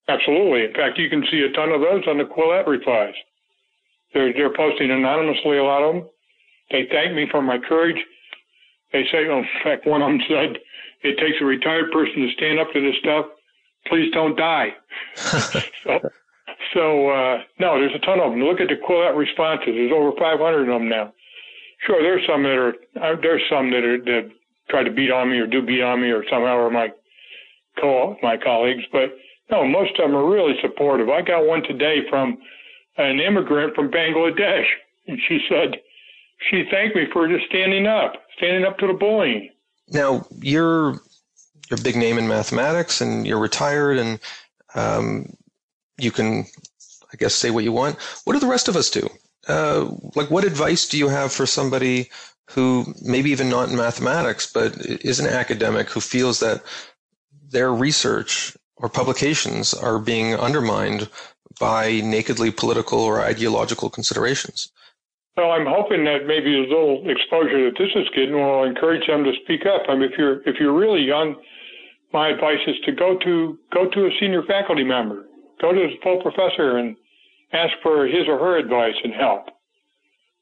Absolutely. 0.08 0.65
In 0.65 0.74
fact, 0.74 0.98
you 0.98 1.10
can 1.10 1.26
see 1.32 1.41
a 1.41 1.52
ton 1.52 1.72
of 1.72 1.82
those 1.82 2.08
on 2.08 2.17
the 2.17 2.26
Quillette 2.26 2.67
replies. 2.67 3.13
They're, 4.13 4.34
they're 4.34 4.54
posting 4.56 4.91
anonymously, 4.91 5.58
a 5.58 5.63
lot 5.63 5.84
of 5.84 5.95
them. 5.95 6.10
They 6.72 6.88
thank 6.91 7.13
me 7.13 7.28
for 7.30 7.41
my 7.41 7.58
courage. 7.58 7.98
They 8.91 9.04
say, 9.12 9.28
oh, 9.30 9.39
in 9.39 9.45
fact, 9.63 9.86
one 9.86 10.02
of 10.02 10.10
them 10.10 10.22
said, 10.28 10.58
it 11.02 11.17
takes 11.17 11.38
a 11.41 11.45
retired 11.45 11.91
person 11.91 12.22
to 12.22 12.32
stand 12.36 12.60
up 12.60 12.67
to 12.74 12.82
this 12.82 12.95
stuff. 13.00 13.26
Please 13.88 14.12
don't 14.12 14.36
die. 14.36 14.69
so, 15.15 16.00
so 16.74 17.10
uh, 17.10 17.38
no, 17.60 17.80
there's 17.80 17.95
a 17.95 18.06
ton 18.06 18.19
of 18.19 18.32
them. 18.32 18.41
Look 18.41 18.60
at 18.60 18.67
the 18.67 18.76
Quillette 18.76 19.15
responses. 19.15 19.74
There's 19.74 19.93
over 19.93 20.12
500 20.17 20.62
of 20.62 20.67
them 20.67 20.89
now. 20.89 21.13
Sure, 21.86 22.02
there's 22.02 22.26
some 22.28 22.43
that 22.43 22.58
are 22.58 22.76
uh, 23.02 23.15
there's 23.22 23.41
some 23.50 23.72
that 23.72 23.86
are 23.86 23.98
that 23.98 24.30
try 24.69 24.84
to 24.84 24.91
beat 24.91 25.12
on 25.12 25.32
me 25.32 25.38
or 25.38 25.48
do 25.48 25.65
beat 25.65 25.82
on 25.82 26.02
me 26.02 26.10
or 26.10 26.24
somehow 26.30 26.58
or 26.58 26.69
my 26.69 26.89
co 27.80 28.17
my 28.22 28.36
colleagues, 28.36 28.84
but 28.91 29.15
no, 29.50 29.65
most 29.65 29.91
of 29.98 30.10
them 30.10 30.15
are 30.15 30.30
really 30.30 30.54
supportive. 30.62 31.10
I 31.10 31.22
got 31.22 31.45
one 31.45 31.63
today 31.63 32.02
from 32.10 32.38
an 32.99 33.19
immigrant 33.19 33.75
from 33.75 33.89
Bangladesh. 33.89 34.65
And 35.07 35.19
she 35.27 35.39
said, 35.49 35.77
she 36.49 36.65
thanked 36.69 36.95
me 36.95 37.05
for 37.12 37.27
just 37.27 37.45
standing 37.47 37.88
up, 37.88 38.13
standing 38.38 38.65
up 38.65 38.77
to 38.79 38.88
the 38.88 38.93
bullying. 38.93 39.49
Now, 39.88 40.25
you're, 40.39 40.93
you're 41.69 41.79
a 41.79 41.83
big 41.83 41.95
name 41.95 42.17
in 42.17 42.27
mathematics 42.27 43.01
and 43.01 43.25
you're 43.25 43.39
retired 43.39 43.97
and 43.97 44.19
um, 44.75 45.33
you 45.97 46.12
can, 46.12 46.45
I 47.12 47.17
guess, 47.17 47.33
say 47.33 47.49
what 47.49 47.63
you 47.63 47.71
want. 47.71 47.97
What 48.25 48.33
do 48.33 48.39
the 48.39 48.47
rest 48.47 48.67
of 48.67 48.75
us 48.75 48.89
do? 48.89 49.09
Uh, 49.47 49.89
like, 50.15 50.29
what 50.29 50.43
advice 50.43 50.88
do 50.88 50.97
you 50.97 51.07
have 51.07 51.31
for 51.31 51.45
somebody 51.45 52.09
who 52.51 52.93
maybe 53.01 53.31
even 53.31 53.49
not 53.49 53.69
in 53.69 53.75
mathematics, 53.75 54.51
but 54.51 54.75
is 54.77 55.19
an 55.19 55.27
academic 55.27 55.89
who 55.89 56.01
feels 56.01 56.39
that 56.39 56.63
their 57.49 57.73
research 57.73 58.55
or 58.75 58.89
publications 58.89 59.73
are 59.73 59.99
being 59.99 60.35
undermined 60.35 61.09
by 61.60 62.02
nakedly 62.02 62.52
political 62.52 63.00
or 63.00 63.22
ideological 63.22 63.89
considerations. 63.89 64.72
Well, 65.38 65.52
I'm 65.52 65.67
hoping 65.67 66.04
that 66.06 66.28
maybe 66.28 66.56
a 66.56 66.67
little 66.67 67.04
exposure 67.10 67.63
that 67.69 67.78
this 67.78 67.91
is 67.95 68.10
getting 68.15 68.34
will 68.34 68.63
encourage 68.63 69.08
them 69.08 69.24
to 69.24 69.32
speak 69.43 69.65
up. 69.65 69.84
I 69.88 69.95
mean, 69.95 70.12
if 70.12 70.17
you're 70.17 70.41
if 70.48 70.60
you're 70.60 70.74
really 70.74 71.02
young, 71.02 71.36
my 72.12 72.30
advice 72.30 72.60
is 72.67 72.76
to 72.86 72.91
go 72.91 73.17
to 73.24 73.58
go 73.74 73.89
to 73.89 74.06
a 74.06 74.12
senior 74.19 74.43
faculty 74.43 74.84
member, 74.84 75.26
go 75.62 75.72
to 75.72 75.80
a 75.80 76.00
full 76.04 76.22
professor, 76.22 76.78
and 76.78 76.95
ask 77.54 77.72
for 77.82 78.06
his 78.06 78.28
or 78.28 78.38
her 78.38 78.58
advice 78.58 78.95
and 79.04 79.13
help. 79.13 79.48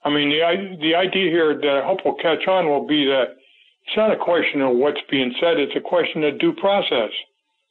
I 0.03 0.09
mean, 0.09 0.29
the 0.29 0.41
the 0.81 0.95
idea 0.95 1.29
here 1.29 1.53
that 1.53 1.81
I 1.83 1.85
hope 1.85 2.05
will 2.05 2.15
catch 2.15 2.47
on 2.47 2.67
will 2.67 2.87
be 2.87 3.05
that 3.05 3.37
it's 3.85 3.97
not 3.97 4.11
a 4.11 4.17
question 4.17 4.61
of 4.61 4.75
what's 4.75 5.01
being 5.11 5.33
said; 5.39 5.59
it's 5.59 5.75
a 5.75 5.81
question 5.81 6.23
of 6.23 6.39
due 6.39 6.53
process. 6.53 7.11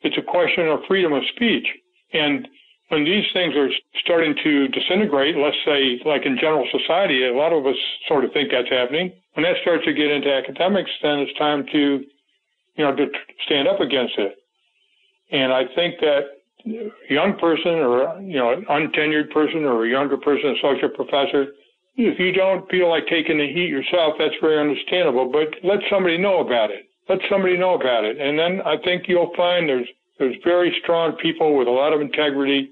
It's 0.03 0.19
a 0.19 0.23
question 0.23 0.69
of 0.69 0.81
freedom 0.87 1.13
of 1.13 1.23
speech, 1.35 1.67
and 2.13 2.47
when 2.88 3.05
these 3.05 3.25
things 3.33 3.55
are 3.57 3.68
starting 4.03 4.35
to 4.44 4.68
disintegrate, 4.68 5.37
let's 5.37 5.57
say 5.64 6.01
like 6.05 6.25
in 6.25 6.38
general 6.38 6.66
society, 6.70 7.27
a 7.27 7.35
lot 7.35 7.53
of 7.53 7.66
us 7.66 7.77
sort 8.07 8.25
of 8.25 8.33
think 8.33 8.51
that's 8.51 8.70
happening. 8.70 9.12
When 9.35 9.44
that 9.44 9.57
starts 9.62 9.85
to 9.85 9.92
get 9.92 10.11
into 10.11 10.33
academics, 10.33 10.90
then 11.03 11.18
it's 11.18 11.37
time 11.38 11.66
to, 11.72 12.05
you 12.77 12.85
know, 12.85 12.94
to 12.94 13.07
stand 13.44 13.66
up 13.68 13.81
against 13.81 14.14
it. 14.18 14.37
And 15.33 15.53
I 15.53 15.64
think 15.75 15.99
that 16.01 16.20
a 16.64 17.12
young 17.12 17.37
person 17.38 17.72
or, 17.83 18.20
you 18.20 18.38
know, 18.38 18.53
an 18.53 18.64
untenured 18.70 19.31
person 19.31 19.64
or 19.64 19.85
a 19.85 19.90
younger 19.90 20.16
person, 20.16 20.57
associate 20.57 20.94
professor, 20.94 21.53
if 21.96 22.18
you 22.20 22.33
don't 22.33 22.68
feel 22.70 22.88
like 22.88 23.07
taking 23.09 23.38
the 23.38 23.46
heat 23.46 23.68
yourself, 23.68 24.14
that's 24.18 24.35
very 24.40 24.61
understandable, 24.61 25.33
but 25.33 25.49
let 25.64 25.81
somebody 25.90 26.18
know 26.18 26.40
about 26.40 26.70
it. 26.70 26.87
Let 27.09 27.18
somebody 27.31 27.57
know 27.57 27.75
about 27.75 28.05
it. 28.05 28.20
And 28.20 28.38
then 28.38 28.61
I 28.62 28.77
think 28.85 29.05
you'll 29.09 29.33
find 29.37 29.68
there's, 29.68 29.88
there's 30.18 30.37
very 30.44 30.77
strong 30.83 31.16
people 31.16 31.57
with 31.57 31.66
a 31.66 31.70
lot 31.70 31.92
of 31.92 32.01
integrity 32.01 32.70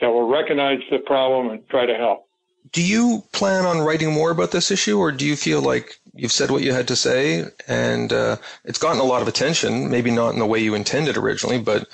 that 0.00 0.08
will 0.08 0.28
recognize 0.28 0.80
the 0.90 0.98
problem 0.98 1.50
and 1.50 1.68
try 1.68 1.86
to 1.86 1.94
help. 1.94 2.28
Do 2.72 2.82
you 2.82 3.22
plan 3.32 3.66
on 3.66 3.80
writing 3.80 4.12
more 4.12 4.30
about 4.30 4.50
this 4.50 4.70
issue, 4.70 4.98
or 4.98 5.12
do 5.12 5.26
you 5.26 5.36
feel 5.36 5.60
like 5.60 6.00
you've 6.14 6.32
said 6.32 6.50
what 6.50 6.62
you 6.62 6.72
had 6.72 6.88
to 6.88 6.96
say 6.96 7.44
and 7.68 8.12
uh, 8.12 8.36
it's 8.64 8.78
gotten 8.78 9.00
a 9.00 9.04
lot 9.04 9.22
of 9.22 9.28
attention? 9.28 9.90
Maybe 9.90 10.10
not 10.10 10.32
in 10.32 10.38
the 10.38 10.46
way 10.46 10.58
you 10.58 10.74
intended 10.74 11.16
originally, 11.16 11.58
but 11.58 11.86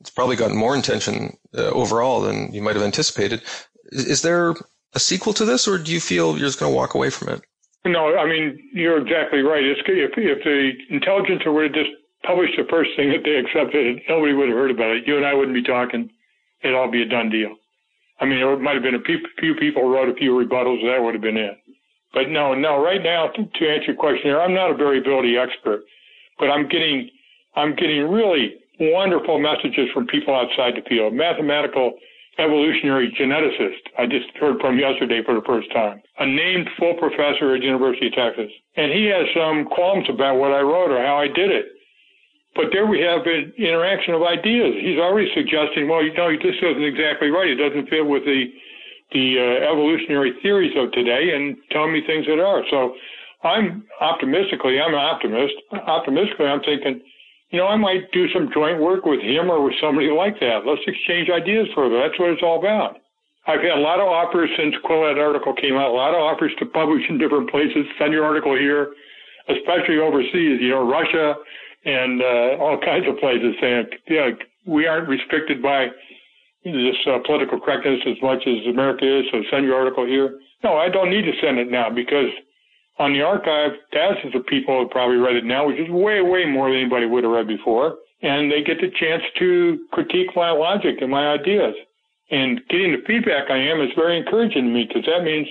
it's 0.00 0.10
probably 0.10 0.36
gotten 0.36 0.56
more 0.56 0.76
attention 0.76 1.36
uh, 1.56 1.70
overall 1.70 2.20
than 2.20 2.52
you 2.52 2.62
might 2.62 2.76
have 2.76 2.84
anticipated. 2.84 3.42
Is, 3.90 4.04
is, 4.04 4.22
there 4.22 4.54
a 4.94 5.00
sequel 5.00 5.32
to 5.34 5.44
this, 5.44 5.66
or 5.66 5.78
do 5.78 5.92
you 5.92 6.00
feel 6.00 6.32
you're 6.32 6.46
just 6.46 6.60
going 6.60 6.70
to 6.70 6.76
walk 6.76 6.94
away 6.94 7.10
from 7.10 7.30
it? 7.30 7.42
No, 7.84 8.16
I 8.16 8.28
mean 8.28 8.70
you're 8.72 9.00
exactly 9.00 9.40
right. 9.40 9.64
It's, 9.64 9.80
if, 9.86 10.12
if 10.16 10.44
the 10.44 10.72
Intelligencer 10.90 11.50
were 11.50 11.68
to 11.68 11.74
just 11.74 11.90
publish 12.22 12.50
the 12.56 12.64
first 12.68 12.90
thing 12.96 13.10
that 13.10 13.24
they 13.24 13.36
accepted, 13.36 14.02
nobody 14.08 14.34
would 14.34 14.48
have 14.48 14.56
heard 14.56 14.70
about 14.70 14.96
it. 14.96 15.06
You 15.06 15.16
and 15.16 15.24
I 15.24 15.34
wouldn't 15.34 15.54
be 15.54 15.62
talking 15.62 16.10
it'd 16.62 16.76
all 16.76 16.90
be 16.90 17.02
a 17.02 17.08
done 17.08 17.30
deal. 17.30 17.54
I 18.20 18.24
mean, 18.24 18.38
it 18.38 18.60
might 18.60 18.74
have 18.74 18.82
been 18.82 18.96
a 18.96 19.06
few 19.38 19.54
people 19.54 19.88
wrote 19.88 20.08
a 20.08 20.14
few 20.14 20.32
rebuttals. 20.32 20.82
That 20.82 21.02
would 21.02 21.14
have 21.14 21.22
been 21.22 21.36
it. 21.36 21.56
But 22.12 22.30
no, 22.30 22.54
no. 22.54 22.82
Right 22.82 23.02
now, 23.02 23.28
to, 23.28 23.44
to 23.44 23.68
answer 23.68 23.92
your 23.92 23.96
question 23.96 24.26
here, 24.26 24.40
I'm 24.40 24.54
not 24.54 24.70
a 24.70 24.74
variability 24.74 25.36
expert, 25.36 25.82
but 26.38 26.50
I'm 26.50 26.68
getting, 26.68 27.10
I'm 27.54 27.76
getting 27.76 28.10
really 28.10 28.56
wonderful 28.80 29.38
messages 29.38 29.88
from 29.92 30.06
people 30.06 30.34
outside 30.34 30.74
the 30.74 30.88
field. 30.88 31.14
Mathematical 31.14 31.94
evolutionary 32.38 33.10
geneticist 33.18 33.82
I 33.98 34.06
just 34.06 34.30
heard 34.38 34.60
from 34.60 34.78
yesterday 34.78 35.22
for 35.24 35.34
the 35.34 35.42
first 35.46 35.70
time. 35.72 36.00
A 36.18 36.26
named 36.26 36.68
full 36.78 36.94
professor 36.94 37.54
at 37.54 37.62
University 37.62 38.06
of 38.06 38.14
Texas. 38.14 38.50
And 38.76 38.92
he 38.92 39.06
has 39.06 39.26
some 39.34 39.66
qualms 39.66 40.06
about 40.08 40.38
what 40.38 40.52
I 40.52 40.60
wrote 40.60 40.90
or 40.90 41.04
how 41.04 41.18
I 41.18 41.26
did 41.26 41.50
it. 41.50 41.66
But 42.58 42.74
there 42.74 42.90
we 42.90 42.98
have 43.06 43.22
an 43.22 43.54
interaction 43.54 44.18
of 44.18 44.26
ideas. 44.26 44.74
He's 44.82 44.98
already 44.98 45.30
suggesting, 45.30 45.86
well, 45.86 46.02
you 46.02 46.10
know, 46.10 46.26
this 46.34 46.58
isn't 46.58 46.82
exactly 46.82 47.30
right. 47.30 47.46
It 47.46 47.62
doesn't 47.62 47.86
fit 47.86 48.02
with 48.02 48.26
the 48.26 48.50
the 49.14 49.38
uh, 49.38 49.72
evolutionary 49.72 50.34
theories 50.42 50.74
of 50.76 50.90
today, 50.90 51.32
and 51.32 51.56
telling 51.70 51.94
me 51.94 52.02
things 52.04 52.26
that 52.26 52.42
are. 52.42 52.60
So 52.68 52.92
I'm 53.46 53.86
optimistically, 54.02 54.82
I'm 54.82 54.92
an 54.92 55.00
optimist. 55.00 55.54
Optimistically, 55.72 56.44
I'm 56.44 56.60
thinking, 56.60 57.00
you 57.54 57.62
know, 57.62 57.68
I 57.70 57.76
might 57.76 58.10
do 58.12 58.28
some 58.34 58.50
joint 58.52 58.82
work 58.82 59.06
with 59.06 59.22
him 59.22 59.48
or 59.48 59.62
with 59.62 59.78
somebody 59.80 60.10
like 60.10 60.36
that. 60.40 60.66
Let's 60.66 60.82
exchange 60.84 61.30
ideas 61.30 61.70
further. 61.78 61.96
That's 61.96 62.18
what 62.18 62.34
it's 62.34 62.42
all 62.42 62.58
about. 62.58 62.98
I've 63.46 63.62
had 63.62 63.78
a 63.78 63.80
lot 63.80 64.02
of 64.02 64.10
offers 64.10 64.50
since 64.58 64.74
Quillette 64.84 65.16
article 65.16 65.54
came 65.54 65.78
out, 65.78 65.88
a 65.88 65.96
lot 65.96 66.12
of 66.12 66.20
offers 66.20 66.52
to 66.58 66.66
publish 66.66 67.06
in 67.08 67.16
different 67.16 67.48
places. 67.48 67.86
Send 67.96 68.12
your 68.12 68.26
article 68.26 68.58
here, 68.58 68.92
especially 69.48 70.02
overseas. 70.02 70.60
You 70.60 70.76
know, 70.76 70.84
Russia, 70.84 71.38
and 71.84 72.22
uh, 72.22 72.62
all 72.62 72.78
kinds 72.78 73.06
of 73.08 73.18
places 73.18 73.54
saying, 73.60 73.86
yeah, 74.08 74.30
we 74.66 74.86
aren't 74.86 75.08
restricted 75.08 75.62
by 75.62 75.88
this 76.64 76.96
uh, 77.06 77.18
political 77.24 77.60
correctness 77.60 78.00
as 78.06 78.16
much 78.22 78.42
as 78.46 78.66
America 78.68 79.04
is, 79.06 79.24
so 79.30 79.42
send 79.50 79.64
your 79.64 79.76
article 79.76 80.06
here. 80.06 80.38
No, 80.64 80.76
I 80.76 80.88
don't 80.88 81.10
need 81.10 81.22
to 81.22 81.32
send 81.40 81.58
it 81.58 81.70
now 81.70 81.88
because 81.88 82.30
on 82.98 83.12
the 83.12 83.20
arXiv, 83.20 83.76
thousands 83.92 84.34
of 84.34 84.44
people 84.46 84.82
have 84.82 84.90
probably 84.90 85.16
read 85.16 85.36
it 85.36 85.44
now, 85.44 85.68
which 85.68 85.78
is 85.78 85.88
way, 85.88 86.20
way 86.20 86.44
more 86.44 86.68
than 86.68 86.80
anybody 86.80 87.06
would 87.06 87.24
have 87.24 87.32
read 87.32 87.46
before. 87.46 87.96
And 88.22 88.50
they 88.50 88.62
get 88.62 88.78
the 88.80 88.90
chance 88.98 89.22
to 89.38 89.86
critique 89.92 90.34
my 90.34 90.50
logic 90.50 90.96
and 91.00 91.10
my 91.10 91.28
ideas. 91.28 91.74
And 92.30 92.60
getting 92.68 92.92
the 92.92 93.06
feedback 93.06 93.50
I 93.50 93.56
am 93.56 93.80
is 93.80 93.94
very 93.94 94.18
encouraging 94.18 94.64
to 94.64 94.70
me 94.70 94.84
because 94.86 95.06
that 95.06 95.22
means 95.22 95.46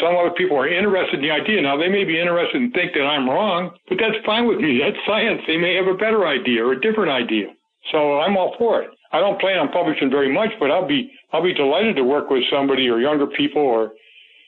some 0.00 0.16
other 0.16 0.34
people 0.36 0.56
are 0.56 0.68
interested 0.68 1.20
in 1.20 1.22
the 1.22 1.30
idea. 1.30 1.62
Now, 1.62 1.76
they 1.76 1.88
may 1.88 2.04
be 2.04 2.18
interested 2.18 2.60
and 2.60 2.72
think 2.72 2.92
that 2.94 3.06
I'm 3.06 3.28
wrong, 3.28 3.70
but 3.88 3.98
that's 3.98 4.18
fine 4.24 4.46
with 4.46 4.58
me. 4.58 4.80
That's 4.82 4.96
science. 5.06 5.42
They 5.46 5.56
may 5.56 5.74
have 5.76 5.86
a 5.86 5.94
better 5.94 6.26
idea 6.26 6.64
or 6.64 6.72
a 6.72 6.80
different 6.80 7.10
idea. 7.10 7.54
So 7.92 8.20
I'm 8.20 8.36
all 8.36 8.54
for 8.58 8.82
it. 8.82 8.90
I 9.12 9.20
don't 9.20 9.40
plan 9.40 9.58
on 9.58 9.70
publishing 9.70 10.10
very 10.10 10.32
much, 10.32 10.50
but 10.58 10.70
I'll 10.70 10.86
be 10.86 11.12
I'll 11.32 11.42
be 11.42 11.54
delighted 11.54 11.96
to 11.96 12.04
work 12.04 12.30
with 12.30 12.42
somebody 12.50 12.88
or 12.88 12.98
younger 12.98 13.26
people 13.26 13.62
or 13.62 13.92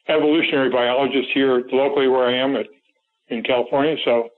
evolutionary 0.09 0.71
biologists 0.71 1.31
here 1.33 1.63
locally 1.71 2.09
where 2.09 2.27
I 2.27 2.37
am 2.37 2.57
at, 2.57 2.67
in 3.29 3.43
California. 3.43 3.97
So, 4.05 4.31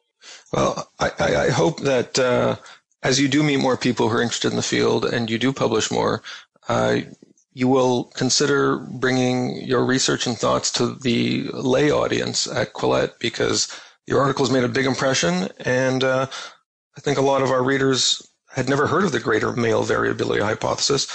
well, 0.53 0.91
I, 0.99 1.11
I 1.19 1.51
hope 1.51 1.81
that 1.81 2.19
uh, 2.19 2.57
as 3.03 3.21
you 3.21 3.29
do 3.29 3.43
meet 3.43 3.59
more 3.59 3.77
people 3.77 4.09
who 4.09 4.17
are 4.17 4.23
interested 4.23 4.51
in 4.51 4.57
the 4.57 4.63
field 4.63 5.05
and 5.05 5.31
you 5.31 5.39
do 5.39 5.53
publish 5.53 5.91
more, 5.91 6.23
uh, 6.69 6.99
you 7.53 7.69
will 7.69 8.05
consider 8.15 8.79
bringing 8.79 9.57
your 9.57 9.85
research 9.85 10.27
and 10.27 10.39
thoughts 10.39 10.71
to 10.73 10.95
the 10.95 11.49
lay 11.53 11.91
audience 11.91 12.47
at 12.47 12.75
Quillette 12.75 13.19
because 13.19 13.69
your 14.07 14.21
article 14.21 14.45
has 14.45 14.53
made 14.53 14.65
a 14.65 14.69
big 14.69 14.87
impression, 14.87 15.49
and 15.61 16.05
uh, 16.05 16.27
I 16.97 17.01
think 17.01 17.19
a 17.19 17.23
lot 17.23 17.43
of 17.43 17.51
our 17.51 17.63
readers 17.63 18.27
had 18.55 18.69
never 18.69 18.87
heard 18.87 19.05
of 19.05 19.13
the 19.13 19.21
greater 19.21 19.53
male 19.53 19.83
variability 19.83 20.43
hypothesis, 20.43 21.07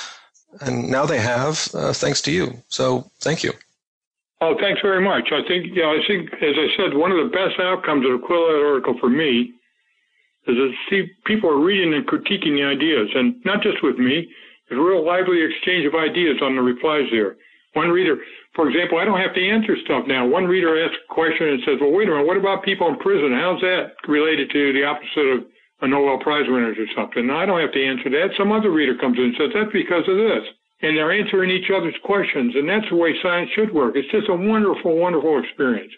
and 0.61 0.89
now 0.89 1.05
they 1.05 1.19
have, 1.19 1.67
uh, 1.73 1.93
thanks 1.93 2.21
to 2.21 2.31
you. 2.31 2.63
So, 2.69 3.11
thank 3.19 3.43
you. 3.43 3.51
Oh, 4.41 4.55
thanks 4.59 4.81
very 4.81 5.01
much. 5.01 5.29
I 5.31 5.41
think, 5.47 5.67
yeah, 5.73 5.87
I 5.87 5.99
think, 6.07 6.31
as 6.33 6.55
I 6.57 6.67
said, 6.77 6.93
one 6.93 7.11
of 7.11 7.17
the 7.17 7.31
best 7.31 7.59
outcomes 7.59 8.05
of 8.05 8.19
the 8.19 8.27
Quillette 8.27 8.69
article 8.69 8.97
for 8.99 9.09
me 9.09 9.53
is 10.47 10.57
see 10.89 11.09
people 11.25 11.49
are 11.49 11.59
reading 11.59 11.93
and 11.93 12.05
critiquing 12.05 12.55
the 12.55 12.63
ideas, 12.63 13.09
and 13.15 13.35
not 13.45 13.63
just 13.63 13.81
with 13.81 13.97
me. 13.97 14.29
There's 14.67 14.79
a 14.79 14.83
real 14.83 15.05
lively 15.05 15.43
exchange 15.43 15.85
of 15.85 15.95
ideas 15.95 16.41
on 16.41 16.55
the 16.55 16.61
replies 16.61 17.07
there. 17.11 17.37
One 17.73 17.89
reader, 17.89 18.17
for 18.55 18.69
example, 18.69 18.97
I 18.97 19.05
don't 19.05 19.19
have 19.19 19.35
to 19.35 19.47
answer 19.47 19.75
stuff 19.83 20.07
now. 20.07 20.25
One 20.25 20.45
reader 20.45 20.81
asks 20.81 20.97
a 20.97 21.13
question 21.13 21.49
and 21.49 21.61
says, 21.65 21.77
well, 21.81 21.91
wait 21.91 22.07
a 22.07 22.11
minute, 22.11 22.25
what 22.25 22.37
about 22.37 22.63
people 22.63 22.87
in 22.87 22.97
prison? 22.97 23.33
How's 23.33 23.61
that 23.61 23.95
related 24.07 24.49
to 24.51 24.73
the 24.73 24.85
opposite 24.85 25.27
of 25.27 25.45
a 25.81 25.87
Nobel 25.87 26.23
Prize 26.23 26.47
winners 26.47 26.77
or 26.79 26.87
something? 26.95 27.29
I 27.29 27.45
don't 27.45 27.59
have 27.59 27.73
to 27.73 27.85
answer 27.85 28.09
that. 28.09 28.31
Some 28.37 28.51
other 28.51 28.71
reader 28.71 28.95
comes 28.97 29.17
in 29.17 29.25
and 29.25 29.35
says, 29.37 29.51
that's 29.53 29.73
because 29.73 30.07
of 30.07 30.15
this. 30.15 30.45
And 30.81 30.95
they're 30.97 31.11
answering 31.11 31.51
each 31.51 31.69
other's 31.69 31.95
questions. 32.03 32.55
And 32.55 32.67
that's 32.67 32.87
the 32.89 32.95
way 32.95 33.13
science 33.21 33.49
should 33.51 33.73
work. 33.73 33.95
It's 33.95 34.09
just 34.09 34.29
a 34.29 34.35
wonderful, 34.35 34.95
wonderful 34.97 35.43
experience. 35.43 35.91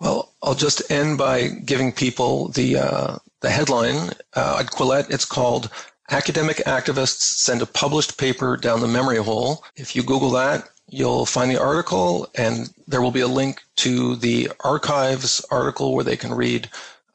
Well, 0.00 0.32
I'll 0.42 0.54
just 0.54 0.90
end 0.90 1.16
by 1.16 1.48
giving 1.64 1.92
people 1.92 2.48
the, 2.48 2.76
uh, 2.76 3.18
the 3.40 3.50
headline 3.50 4.10
uh, 4.34 4.58
at 4.60 4.66
Quillette. 4.66 5.10
It's 5.10 5.24
called 5.24 5.70
Academic 6.10 6.58
Activists 6.58 7.22
Send 7.22 7.62
a 7.62 7.66
Published 7.66 8.18
Paper 8.18 8.56
Down 8.56 8.80
the 8.80 8.88
Memory 8.88 9.16
Hole. 9.18 9.64
If 9.76 9.96
you 9.96 10.02
Google 10.02 10.30
that, 10.30 10.68
you'll 10.88 11.26
find 11.26 11.50
the 11.50 11.60
article 11.60 12.28
and 12.34 12.72
there 12.86 13.00
will 13.02 13.10
be 13.10 13.20
a 13.20 13.28
link 13.28 13.62
to 13.76 14.16
the 14.16 14.50
arXiv's 14.60 15.44
article 15.50 15.94
where 15.94 16.04
they 16.04 16.16
can 16.16 16.32
read 16.32 16.68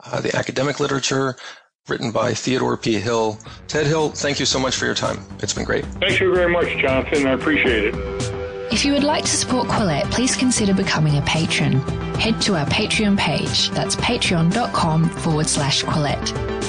uh, 0.05 0.21
the 0.21 0.35
academic 0.35 0.79
literature 0.79 1.35
written 1.87 2.11
by 2.11 2.33
Theodore 2.33 2.77
P. 2.77 2.99
Hill. 2.99 3.37
Ted 3.67 3.87
Hill, 3.87 4.09
thank 4.09 4.39
you 4.39 4.45
so 4.45 4.59
much 4.59 4.75
for 4.75 4.85
your 4.85 4.95
time. 4.95 5.19
It's 5.39 5.53
been 5.53 5.65
great. 5.65 5.85
Thank 5.85 6.19
you 6.19 6.33
very 6.33 6.51
much, 6.51 6.67
Jonathan. 6.77 7.27
I 7.27 7.33
appreciate 7.33 7.93
it. 7.93 8.39
If 8.71 8.85
you 8.85 8.93
would 8.93 9.03
like 9.03 9.25
to 9.25 9.31
support 9.31 9.67
Quillette, 9.67 10.11
please 10.11 10.35
consider 10.35 10.75
becoming 10.75 11.17
a 11.17 11.21
patron. 11.23 11.79
Head 12.19 12.39
to 12.41 12.55
our 12.55 12.67
Patreon 12.67 13.17
page. 13.17 13.71
That's 13.71 13.95
patreon.com 13.95 15.09
forward 15.09 15.47
slash 15.47 15.83
Quillette. 15.83 16.68